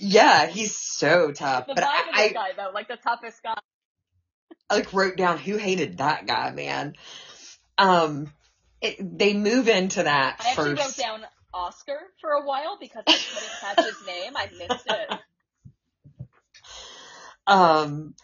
[0.00, 3.54] yeah, he's so tough, the but I, guy though, like the toughest guy.
[4.70, 6.94] I like wrote down who hated that guy, man.
[7.76, 8.32] Um,
[8.80, 10.98] it, they move into that I actually wrote first.
[10.98, 11.20] down
[11.52, 14.36] Oscar for a while because I couldn't catch his name.
[14.36, 15.18] I missed it.
[17.46, 18.14] Um,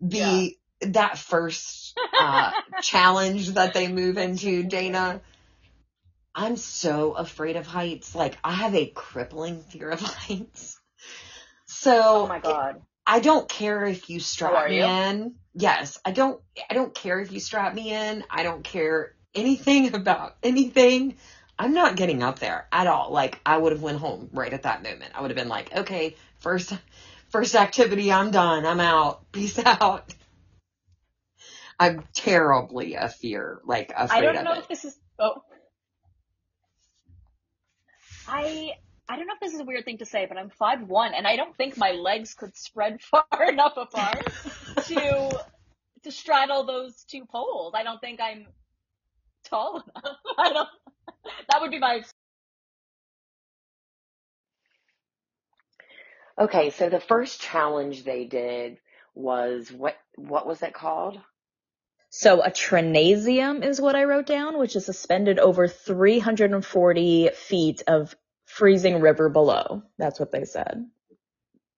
[0.00, 2.52] the that first uh,
[2.82, 5.20] challenge that they move into, Dana.
[6.32, 8.14] I'm so afraid of heights.
[8.14, 10.77] Like I have a crippling fear of heights.
[11.80, 12.82] So Oh my god.
[13.06, 14.84] I don't care if you strap me you?
[14.84, 15.34] in.
[15.54, 16.40] Yes, I don't.
[16.68, 18.24] I don't care if you strap me in.
[18.28, 21.16] I don't care anything about anything.
[21.58, 23.12] I'm not getting up there at all.
[23.12, 25.12] Like I would have went home right at that moment.
[25.14, 26.76] I would have been like, okay, first,
[27.30, 28.66] first activity, I'm done.
[28.66, 29.22] I'm out.
[29.32, 30.12] Peace out.
[31.78, 34.58] I'm terribly a fear, like I afraid don't of know it.
[34.58, 34.98] if this is.
[35.20, 35.42] Oh.
[38.26, 38.72] I
[39.08, 41.14] I don't know if this is a weird thing to say, but I'm five one,
[41.14, 44.26] and I don't think my legs could spread far enough apart
[44.86, 45.44] to
[46.04, 47.74] to straddle those two poles.
[47.74, 48.46] I don't think I'm
[49.44, 50.16] tall enough.
[50.38, 50.68] I don't.
[51.50, 52.02] That would be my.
[56.38, 58.78] Okay, so the first challenge they did
[59.14, 59.96] was what?
[60.16, 61.18] What was it called?
[62.10, 68.14] So a trinasium is what I wrote down, which is suspended over 340 feet of
[68.58, 69.84] freezing river below.
[69.98, 70.86] That's what they said.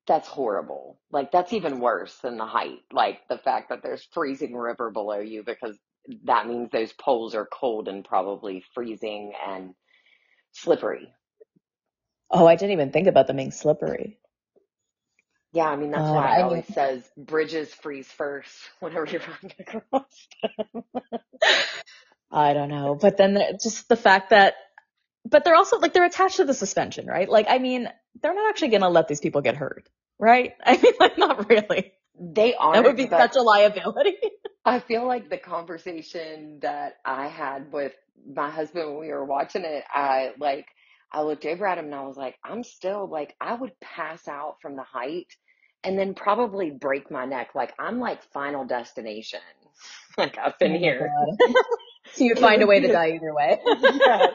[0.08, 0.98] That's horrible.
[1.12, 2.80] Like that's even worse than the height.
[2.92, 5.78] Like the fact that there's freezing river below you because
[6.24, 9.74] that means those poles are cold and probably freezing and
[10.52, 11.08] slippery.
[12.30, 14.18] Oh, I didn't even think about them being slippery.
[15.52, 19.22] Yeah, I mean that's Uh, why I it always says bridges freeze first whenever you're
[19.22, 20.28] running across.
[22.32, 22.94] I don't know.
[23.00, 24.54] But then there- just the fact that,
[25.24, 27.28] but they're also like, they're attached to the suspension, right?
[27.28, 27.88] Like, I mean,
[28.22, 30.52] they're not actually going to let these people get hurt, right?
[30.64, 31.92] I mean, like, not really.
[32.18, 34.16] They aren't, would be such a liability.
[34.64, 37.92] I feel like the conversation that I had with
[38.34, 40.66] my husband when we were watching it, I like
[41.10, 44.28] I looked over at him and I was like, I'm still like I would pass
[44.28, 45.28] out from the height
[45.82, 47.50] and then probably break my neck.
[47.54, 49.40] Like I'm like final destination.
[50.18, 51.10] Like up in Oh here.
[52.12, 53.58] So you'd find a way to die either way.
[53.64, 54.34] yes.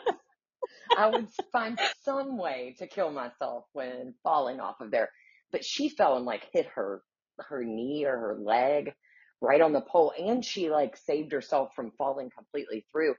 [0.95, 5.10] I would find some way to kill myself when falling off of there.
[5.51, 7.04] But she fell and like hit her
[7.39, 8.93] her knee or her leg
[9.41, 13.15] right on the pole and she like saved herself from falling completely through.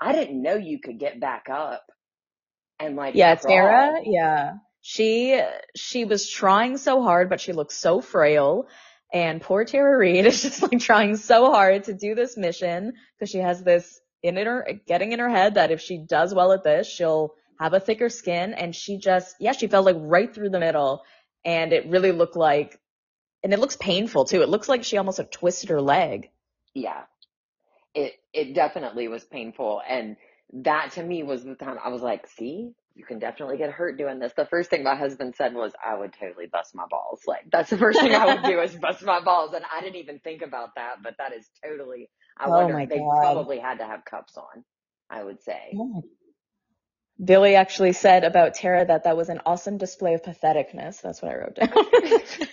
[0.00, 1.84] I didn't know you could get back up
[2.80, 3.92] and like Yeah, crawl.
[3.92, 4.54] Tara, yeah.
[4.82, 5.42] She
[5.76, 8.68] she was trying so hard, but she looked so frail.
[9.12, 13.30] And poor Tara Reid is just like trying so hard to do this mission because
[13.30, 16.64] she has this in her getting in her head that if she does well at
[16.64, 18.54] this, she'll have a thicker skin.
[18.54, 21.02] And she just yeah, she fell like right through the middle,
[21.44, 22.78] and it really looked like,
[23.42, 24.42] and it looks painful too.
[24.42, 26.30] It looks like she almost like twisted her leg.
[26.74, 27.02] Yeah.
[27.94, 30.16] It it definitely was painful and
[30.52, 33.98] that to me was the time I was like, see, you can definitely get hurt
[33.98, 34.32] doing this.
[34.36, 37.22] The first thing my husband said was, I would totally bust my balls.
[37.26, 39.52] Like that's the first thing I would do is bust my balls.
[39.54, 42.88] And I didn't even think about that, but that is totally, I Oh wonder, my
[42.88, 43.16] they God.
[43.16, 44.64] probably had to have cups on,
[45.10, 45.80] I would say.
[47.24, 51.00] Billy actually said about Tara that that was an awesome display of patheticness.
[51.02, 52.48] That's what I wrote down.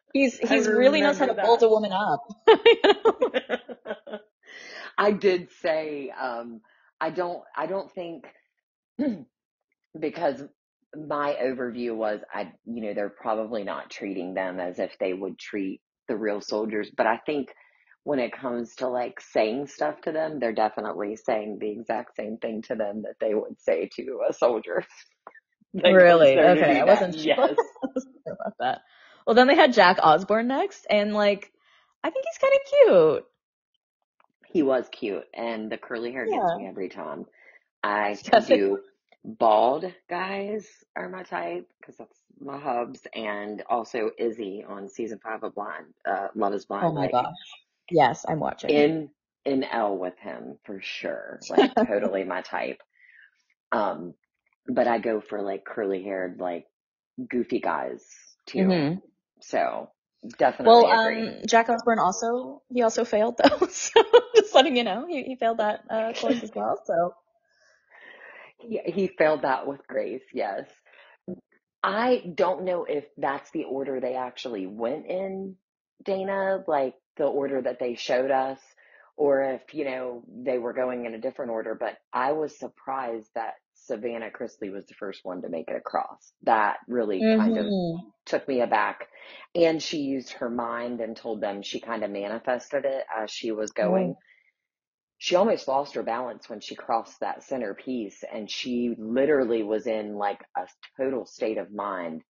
[0.14, 2.22] he's he's really knows how to build a woman up.
[4.98, 6.60] I did say um,
[7.00, 8.24] I don't I don't think
[10.00, 10.42] because
[10.96, 15.38] my overview was I you know they're probably not treating them as if they would
[15.38, 17.48] treat the real soldiers, but I think
[18.04, 22.38] when it comes to like saying stuff to them, they're definitely saying the exact same
[22.38, 24.84] thing to them that they would say to a soldier.
[25.74, 26.38] really?
[26.38, 27.22] Okay, I wasn't sure.
[27.24, 27.56] Yes.
[28.26, 28.80] about that.
[29.26, 31.52] Well, then they had Jack Osbourne next, and like,
[32.02, 33.26] I think he's kind of cute.
[34.52, 36.36] He was cute, and the curly hair yeah.
[36.36, 37.26] gets me every time.
[37.82, 38.80] I do
[39.24, 45.42] bald guys are my type because that's my hubs, and also Izzy on season five
[45.44, 46.86] of Blind, uh, Love Is Blind.
[46.86, 47.26] Oh my like, gosh!
[47.90, 48.70] Yes, I'm watching.
[48.70, 49.10] In
[49.44, 51.40] in L with him for sure.
[51.48, 52.80] Like totally my type.
[53.72, 54.14] Um,
[54.66, 56.66] but I go for like curly haired, like
[57.28, 58.04] goofy guys
[58.46, 58.58] too.
[58.58, 58.98] Mm-hmm.
[59.40, 59.90] So
[60.38, 60.84] definitely.
[60.84, 61.28] Well, agree.
[61.28, 63.66] um, Jack Osbourne also he also failed though.
[63.68, 64.02] So
[64.34, 66.80] just letting you know, he, he failed that uh, course as well.
[66.84, 67.14] So
[68.58, 70.22] he he failed that with grace.
[70.32, 70.66] Yes.
[71.82, 75.56] I don't know if that's the order they actually went in,
[76.04, 76.62] Dana.
[76.66, 78.58] Like the order that they showed us
[79.20, 83.28] or if, you know, they were going in a different order, but I was surprised
[83.34, 86.32] that Savannah Chrisley was the first one to make it across.
[86.44, 87.38] That really mm-hmm.
[87.38, 88.08] kind of mm-hmm.
[88.24, 89.08] took me aback.
[89.54, 93.52] And she used her mind and told them she kind of manifested it as she
[93.52, 94.14] was going.
[94.14, 94.16] Mm.
[95.18, 99.86] She almost lost her balance when she crossed that center piece and she literally was
[99.86, 100.62] in like a
[100.96, 102.22] total state of mind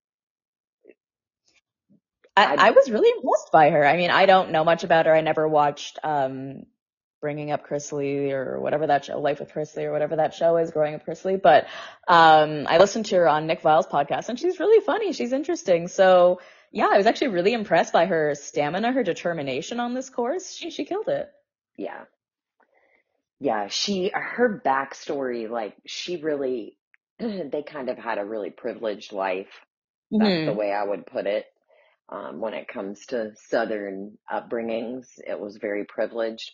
[2.36, 3.84] I, I, was really impressed by her.
[3.84, 5.14] I mean, I don't know much about her.
[5.14, 6.62] I never watched um,
[7.20, 10.70] Bringing Up Chrisley or whatever that show, Life with Chrisley or whatever that show is,
[10.70, 11.40] Growing Up Chrisley.
[11.40, 11.64] But
[12.08, 15.12] um, I listened to her on Nick Viall's podcast, and she's really funny.
[15.12, 15.88] She's interesting.
[15.88, 16.40] So
[16.72, 20.54] yeah, I was actually really impressed by her stamina, her determination on this course.
[20.54, 21.30] She she killed it.
[21.76, 22.04] Yeah,
[23.40, 23.66] yeah.
[23.68, 26.78] She her backstory, like she really,
[27.18, 29.48] they kind of had a really privileged life.
[30.12, 30.46] That's mm-hmm.
[30.46, 31.46] the way I would put it
[32.10, 35.06] um, when it comes to Southern upbringings.
[35.26, 36.50] It was very privileged.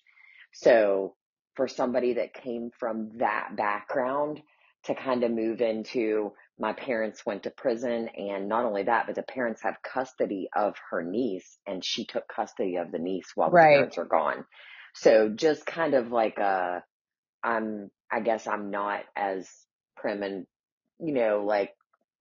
[0.53, 1.15] So
[1.55, 4.41] for somebody that came from that background
[4.85, 9.15] to kind of move into my parents went to prison and not only that, but
[9.17, 13.51] the parents have custody of her niece and she took custody of the niece while
[13.51, 14.45] the parents are gone.
[14.95, 16.83] So just kind of like a,
[17.43, 19.49] I'm, I guess I'm not as
[19.97, 20.47] prim and,
[21.01, 21.73] you know, like,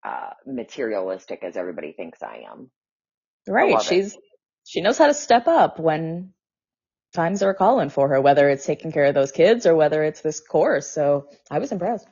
[0.04, 2.71] uh, materialistic as everybody thinks I am.
[3.48, 3.82] Right.
[3.82, 4.20] She's it.
[4.66, 6.34] she knows how to step up when
[7.14, 10.22] times are calling for her, whether it's taking care of those kids or whether it's
[10.22, 10.88] this course.
[10.88, 12.08] So I was impressed.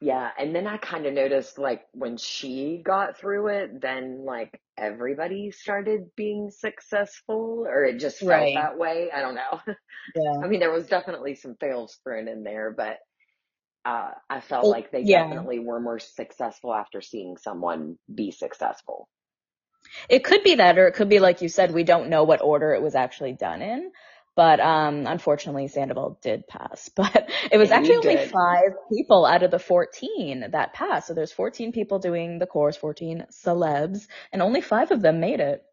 [0.00, 4.60] Yeah, and then I kind of noticed like when she got through it, then like
[4.76, 8.54] everybody started being successful, or it just felt right.
[8.54, 9.10] that way.
[9.14, 9.60] I don't know.
[10.16, 10.40] Yeah.
[10.42, 12.96] I mean, there was definitely some fails thrown in there, but
[13.84, 15.24] uh, I felt like they yeah.
[15.24, 19.06] definitely were more successful after seeing someone be successful.
[20.08, 22.42] It could be that, or it could be like you said, we don't know what
[22.42, 23.92] order it was actually done in.
[24.34, 26.88] But um, unfortunately, Sandoval did pass.
[26.94, 31.08] But it was actually only five people out of the 14 that passed.
[31.08, 35.40] So there's 14 people doing the course, 14 celebs, and only five of them made
[35.40, 35.64] it.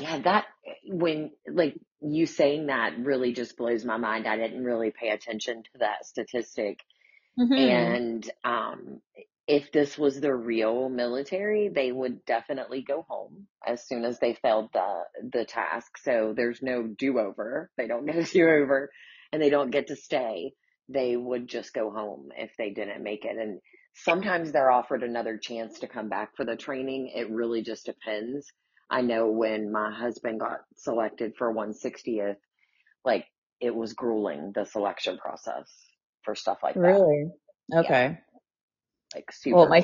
[0.00, 0.46] Yeah, that
[0.86, 4.26] when like you saying that really just blows my mind.
[4.26, 6.80] I didn't really pay attention to that statistic.
[7.38, 7.52] Mm-hmm.
[7.54, 9.00] And um,
[9.48, 14.34] if this was the real military, they would definitely go home as soon as they
[14.34, 15.00] failed the
[15.32, 15.96] the task.
[16.04, 17.70] So there's no do over.
[17.78, 18.90] They don't get a do over,
[19.32, 20.52] and they don't get to stay.
[20.90, 23.38] They would just go home if they didn't make it.
[23.38, 23.60] And
[23.94, 27.12] sometimes they're offered another chance to come back for the training.
[27.14, 28.46] It really just depends.
[28.90, 32.36] I know when my husband got selected for 160th,
[33.04, 33.24] like
[33.60, 35.70] it was grueling the selection process
[36.22, 36.80] for stuff like that.
[36.80, 37.30] Really?
[37.74, 38.10] Okay.
[38.12, 38.27] Yeah
[39.14, 39.82] like super well, my,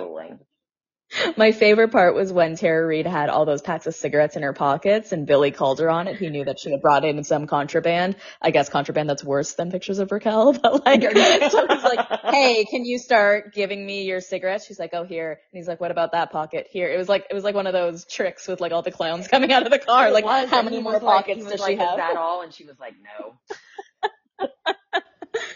[1.37, 4.53] My favorite part was when Tara Reid had all those packs of cigarettes in her
[4.53, 6.17] pockets and Billy called her on it.
[6.17, 8.17] He knew that she had brought in some contraband.
[8.41, 11.03] I guess contraband that's worse than pictures of Raquel, but like,
[11.51, 14.67] so he's like, hey, can you start giving me your cigarettes?
[14.67, 15.31] She's like, oh, here.
[15.31, 16.67] And he's like, what about that pocket?
[16.71, 16.93] Here.
[16.93, 19.29] It was like, it was like one of those tricks with like all the clowns
[19.29, 20.11] coming out of the car.
[20.11, 21.91] Like, was, how many more pockets like, does like, she have?
[21.91, 22.43] Is that all?
[22.43, 22.95] And she was like,
[24.41, 24.49] no.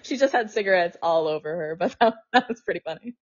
[0.03, 3.15] she just had cigarettes all over her, but that, that was pretty funny.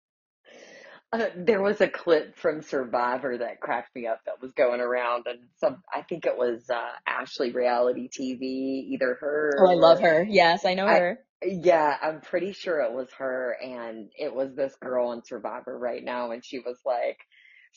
[1.13, 5.27] Uh, there was a clip from Survivor that cracked me up that was going around,
[5.27, 9.53] and some I think it was uh, Ashley Reality TV, either her.
[9.61, 10.27] Oh, I love her.
[10.29, 11.19] Yes, I know I, her.
[11.43, 16.03] Yeah, I'm pretty sure it was her, and it was this girl on Survivor right
[16.03, 17.19] now, and she was like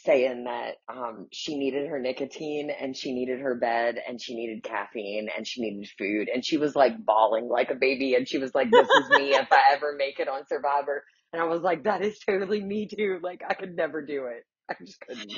[0.06, 4.64] saying that um she needed her nicotine and she needed her bed and she needed
[4.64, 8.38] caffeine and she needed food and she was like bawling like a baby and she
[8.38, 11.04] was like, This is me if I ever make it on Survivor.
[11.34, 13.20] And I was like, That is totally me too.
[13.22, 14.46] Like I could never do it.
[14.70, 15.32] I just couldn't.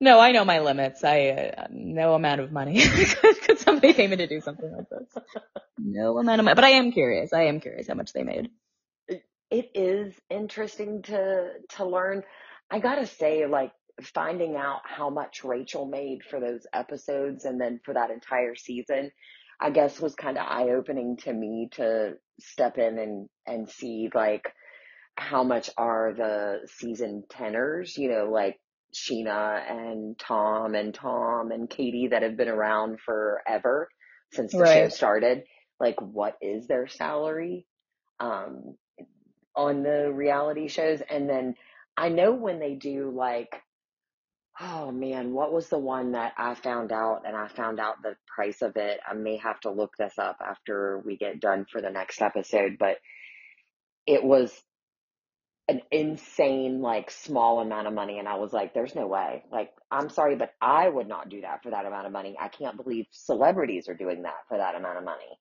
[0.00, 1.04] No, I know my limits.
[1.04, 2.80] I uh, no amount of money
[3.42, 5.08] could somebody pay me to do something like this.
[5.78, 7.32] No amount of money, but I am curious.
[7.32, 8.50] I am curious how much they made.
[9.50, 12.24] It is interesting to to learn.
[12.70, 17.80] I gotta say, like finding out how much Rachel made for those episodes and then
[17.84, 19.12] for that entire season,
[19.60, 24.10] I guess was kind of eye opening to me to step in and and see
[24.14, 24.52] like
[25.16, 28.58] how much are the season tenors, you know, like
[28.94, 33.88] Scheana and Tom and Tom and Katie that have been around forever
[34.32, 34.74] since the right.
[34.74, 35.44] show started.
[35.80, 37.66] Like, what is their salary
[38.20, 38.76] um,
[39.56, 41.00] on the reality shows?
[41.08, 41.54] And then
[41.96, 43.54] I know when they do like,
[44.60, 48.16] oh man, what was the one that I found out and I found out the
[48.34, 49.00] price of it?
[49.06, 52.76] I may have to look this up after we get done for the next episode,
[52.78, 52.98] but
[54.06, 54.52] it was
[55.68, 59.44] an insane like small amount of money and I was like there's no way.
[59.50, 62.36] Like I'm sorry but I would not do that for that amount of money.
[62.40, 65.38] I can't believe celebrities are doing that for that amount of money.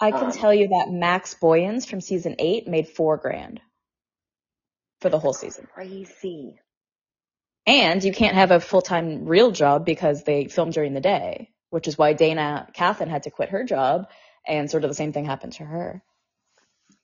[0.00, 3.60] I can um, tell you that Max Boyens from season 8 made 4 grand
[5.00, 5.66] for the whole season.
[5.74, 6.58] crazy.
[7.66, 11.88] And you can't have a full-time real job because they film during the day which
[11.88, 14.08] is why Dayna Kathan had to quit her job
[14.46, 16.02] and sort of the same thing happened to her.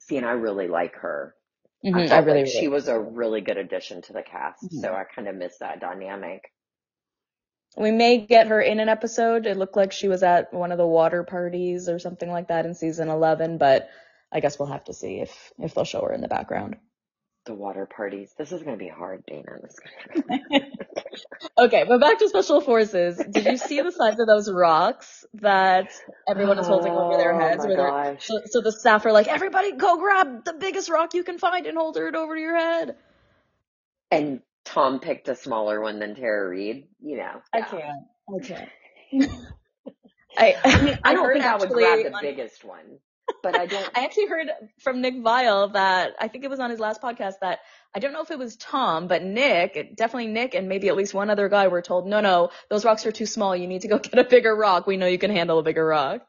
[0.01, 1.35] See and I really like her
[1.87, 2.13] Mm-hmm.
[2.13, 4.81] I, I, really, like she was a really good addition to the cast, mm-hmm.
[4.81, 6.51] so I kind of miss that dynamic.
[7.77, 9.47] We may get her in an episode.
[9.47, 12.65] It looked like she was at one of the water parties or something like that
[12.65, 13.91] in season 11, but
[14.33, 16.77] I guess we'll have to see if if they'll show her in the background
[17.47, 18.35] the water parties.
[18.37, 19.59] This is going to be hard, Dana.
[21.59, 23.17] okay, but back to special forces.
[23.17, 25.91] Did you see the size of those rocks that
[26.29, 27.65] everyone is holding over their oh heads?
[27.67, 31.39] Oh so, so, the staff are like, everybody go grab the biggest rock you can
[31.39, 32.97] find and hold it over your head.
[34.11, 36.89] And Tom picked a smaller one than Tara Reid.
[37.01, 37.41] You know.
[37.53, 38.07] I can't.
[38.29, 38.69] I can't.
[40.39, 42.99] I, I mean, I, I don't think I would grab the on, biggest one
[43.43, 43.91] but I don't.
[43.97, 44.49] I actually heard
[44.79, 47.61] from Nick Viall that I think it was on his last podcast that
[47.95, 51.15] I don't know if it was Tom, but Nick, definitely Nick, and maybe at least
[51.15, 53.57] one other guy were told, no, no, those rocks are too small.
[53.57, 54.87] You need to go get a bigger rock.
[54.87, 56.27] We know you can handle a bigger rock.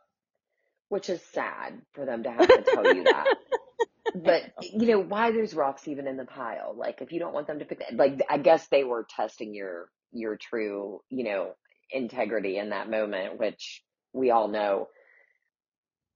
[0.90, 3.26] Which is sad for them to have to tell you that.
[4.16, 7.46] but you know why there's rocks even in the pile like if you don't want
[7.46, 11.54] them to pick that, like i guess they were testing your your true you know
[11.92, 13.84] integrity in that moment which
[14.14, 14.88] we all know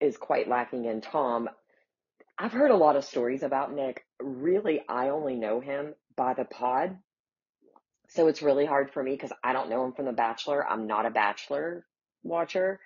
[0.01, 1.49] is quite lacking in Tom.
[2.37, 4.03] I've heard a lot of stories about Nick.
[4.19, 6.97] Really, I only know him by the pod.
[8.09, 10.67] So it's really hard for me because I don't know him from The Bachelor.
[10.67, 11.85] I'm not a Bachelor
[12.23, 12.79] watcher.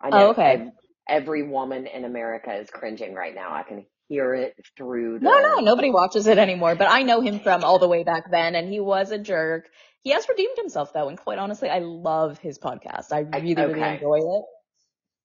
[0.00, 0.70] I know oh, okay.
[1.08, 3.54] every, woman in America is cringing right now.
[3.54, 5.24] I can hear it through the.
[5.24, 6.74] No, no, nobody watches it anymore.
[6.74, 9.68] But I know him from all the way back then, and he was a jerk.
[10.02, 13.12] He has redeemed himself though, and quite honestly, I love his podcast.
[13.12, 13.72] I really, okay.
[13.72, 14.44] really enjoy it.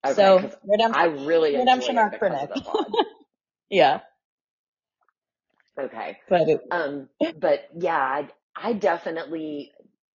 [0.04, 2.50] Okay, so redemption, I really redemption arc for Nick.
[3.70, 4.00] yeah.
[5.78, 6.18] Okay.
[6.28, 9.72] But it, um, but yeah, I, I definitely,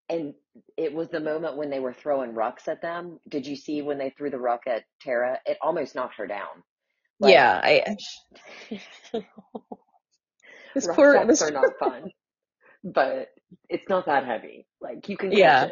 [0.09, 0.35] and
[0.77, 3.21] it was the moment when they were throwing rucks at them.
[3.29, 5.39] Did you see when they threw the ruck at Tara?
[5.47, 6.63] It almost knocked her down.
[7.19, 7.97] Like, yeah, I.
[10.75, 12.11] this poor, this are not fun,
[12.85, 13.29] but
[13.69, 14.67] it's not that heavy.
[14.81, 15.69] Like you can yeah.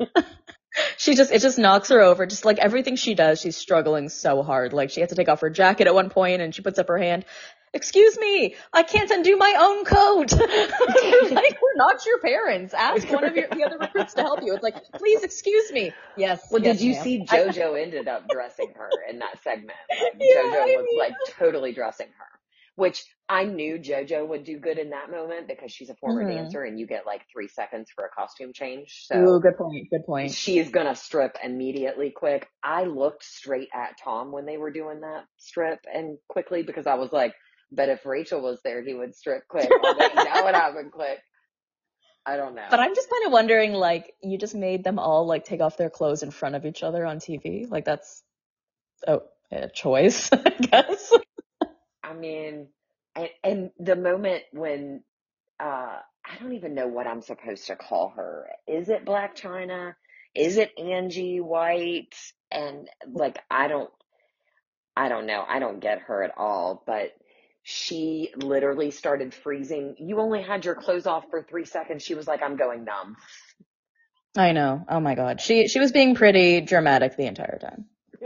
[0.96, 2.26] she just it just knocks her over.
[2.26, 4.72] Just like everything she does, she's struggling so hard.
[4.72, 6.88] Like she had to take off her jacket at one point, and she puts up
[6.88, 7.24] her hand.
[7.72, 10.32] Excuse me, I can't undo my own coat.
[10.32, 12.74] like we're not your parents.
[12.74, 14.54] Ask one of your the other recruits to help you.
[14.54, 15.92] It's like, please excuse me.
[16.16, 16.48] Yes.
[16.50, 17.04] Well, yes, did you ma'am.
[17.04, 19.78] see JoJo ended up dressing her in that segment?
[19.88, 22.39] Like, yeah, JoJo was mean, like totally dressing her
[22.80, 26.44] which I knew JoJo would do good in that moment because she's a former mm-hmm.
[26.44, 29.04] dancer and you get like three seconds for a costume change.
[29.04, 29.88] So Ooh, good point.
[29.90, 30.32] Good point.
[30.32, 32.48] She is gonna strip immediately quick.
[32.64, 36.94] I looked straight at Tom when they were doing that strip and quickly because I
[36.94, 37.34] was like,
[37.70, 39.68] but if Rachel was there, he would strip quick.
[39.68, 41.18] that would happen quick.
[42.24, 42.66] I don't know.
[42.70, 45.76] But I'm just kind of wondering, like, you just made them all like take off
[45.76, 47.70] their clothes in front of each other on TV.
[47.70, 48.22] Like that's
[49.06, 49.22] oh,
[49.52, 51.12] a choice, I guess.
[52.10, 52.66] I mean,
[53.14, 55.02] and, and the moment when
[55.60, 58.48] uh, I don't even know what I'm supposed to call her.
[58.66, 59.94] Is it Blac Chyna?
[60.34, 62.14] Is it Angie White?
[62.50, 63.90] And like, I don't.
[64.96, 65.44] I don't know.
[65.48, 67.12] I don't get her at all, but
[67.62, 69.94] she literally started freezing.
[69.98, 72.02] You only had your clothes off for three seconds.
[72.02, 73.16] She was like, I'm going numb.
[74.36, 74.84] I know.
[74.88, 75.40] Oh my god.
[75.40, 77.84] She she was being pretty dramatic the entire time.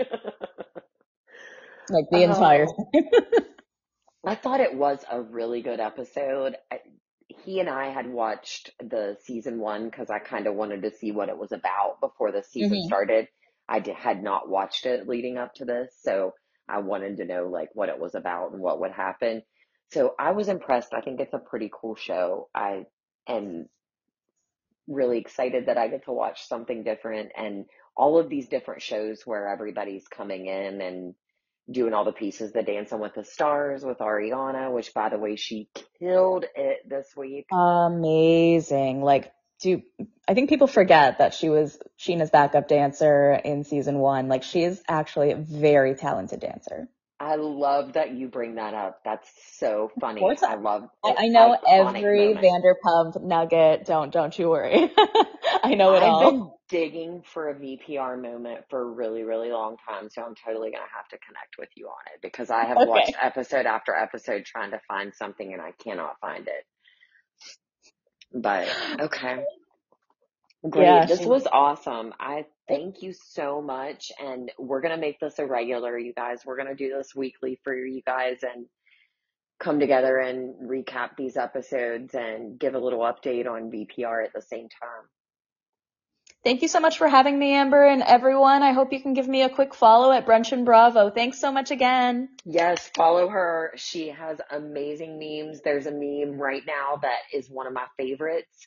[1.90, 2.90] like the entire Oh,
[4.26, 6.56] I thought it was a really good episode.
[6.70, 6.80] I,
[7.28, 11.12] he and I had watched the season one because I kind of wanted to see
[11.12, 13.28] what it was about before the season hmm started.
[13.68, 16.34] I d- had not watched it leading up to this, so
[16.68, 19.42] I wanted to know like what it was about and what would happen.
[19.92, 20.94] So I was impressed.
[20.94, 22.48] I think it's a pretty cool show.
[22.54, 22.84] I
[23.28, 23.68] am
[24.86, 27.64] really excited that I get to watch something different and
[27.96, 31.14] all of these different shows where everybody's coming in and
[31.70, 32.52] doing all the pieces.
[32.52, 37.06] The Dancing with the Stars with Ariana, which by the way, she killed it this
[37.16, 37.46] week.
[37.52, 39.02] Amazing.
[39.02, 39.82] Like, do
[40.28, 44.28] I think people forget that she was Scheana's backup dancer in season one.
[44.28, 46.88] Like, she is actually a very talented dancer.
[47.20, 49.00] I love that you bring that up.
[49.04, 50.20] That's so Of funny.
[50.20, 52.42] course, I love I, I know iconic every moment.
[52.42, 53.84] Vanderpump nugget.
[53.86, 54.90] Don't don't you worry.
[55.64, 56.20] I know it I've all.
[56.20, 60.70] been digging for a VPR moment for a really, really long time, so I'm totally
[60.70, 64.44] gonna have to connect with you on it because I have watched episode after episode
[64.44, 66.66] trying to find something and I cannot find it.
[68.32, 69.44] But okay.
[70.68, 70.84] Great.
[70.84, 71.26] Yeah, This she.
[71.26, 72.14] was awesome.
[72.18, 74.10] I thank you so much.
[74.18, 76.40] And we're going to make this a regular, you guys.
[76.44, 78.66] We're going to do this weekly for you guys and
[79.60, 84.42] come together and recap these episodes and give a little update on VPR at the
[84.42, 85.08] same time.
[86.44, 88.62] Thank you so much for having me, Amber, and everyone.
[88.62, 91.08] I hope you can give me a quick follow at Brunch and Bravo.
[91.08, 92.28] Thanks so much again.
[92.44, 93.72] Yes, follow her.
[93.76, 95.62] She has amazing memes.
[95.62, 98.66] There's a meme right now that is one of my favorites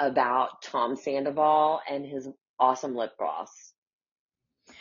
[0.00, 2.28] about Tom Sandoval and his
[2.58, 3.50] awesome lip gloss.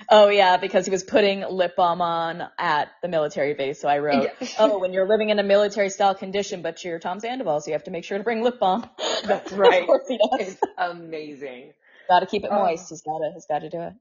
[0.10, 3.82] Oh yeah, because he was putting lip balm on at the military base.
[3.82, 4.48] So I wrote, Yeah.
[4.60, 7.74] oh, when you're living in a military style condition, but you're Tom Sandoval, so you
[7.74, 8.90] have to make sure to bring lip balm.
[9.26, 9.86] That's right.
[9.86, 10.54] course he does.
[10.54, 11.74] It's amazing.
[12.08, 12.84] Gotta keep it moist.
[12.84, 13.94] Um he's gotta, he's gotta do it.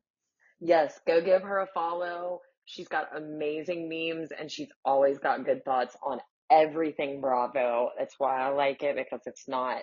[0.61, 2.41] Yes, go give her a follow.
[2.65, 7.91] She's got amazing memes and she's always got good thoughts on everything Bravo.
[7.99, 9.83] That's why I like it because it's not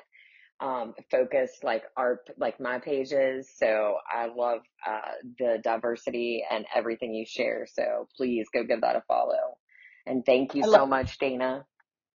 [0.61, 3.49] um focused like our like my pages.
[3.57, 7.67] So I love uh the diversity and everything you share.
[7.71, 9.57] So please go give that a follow.
[10.05, 11.65] And thank you so much, Dana.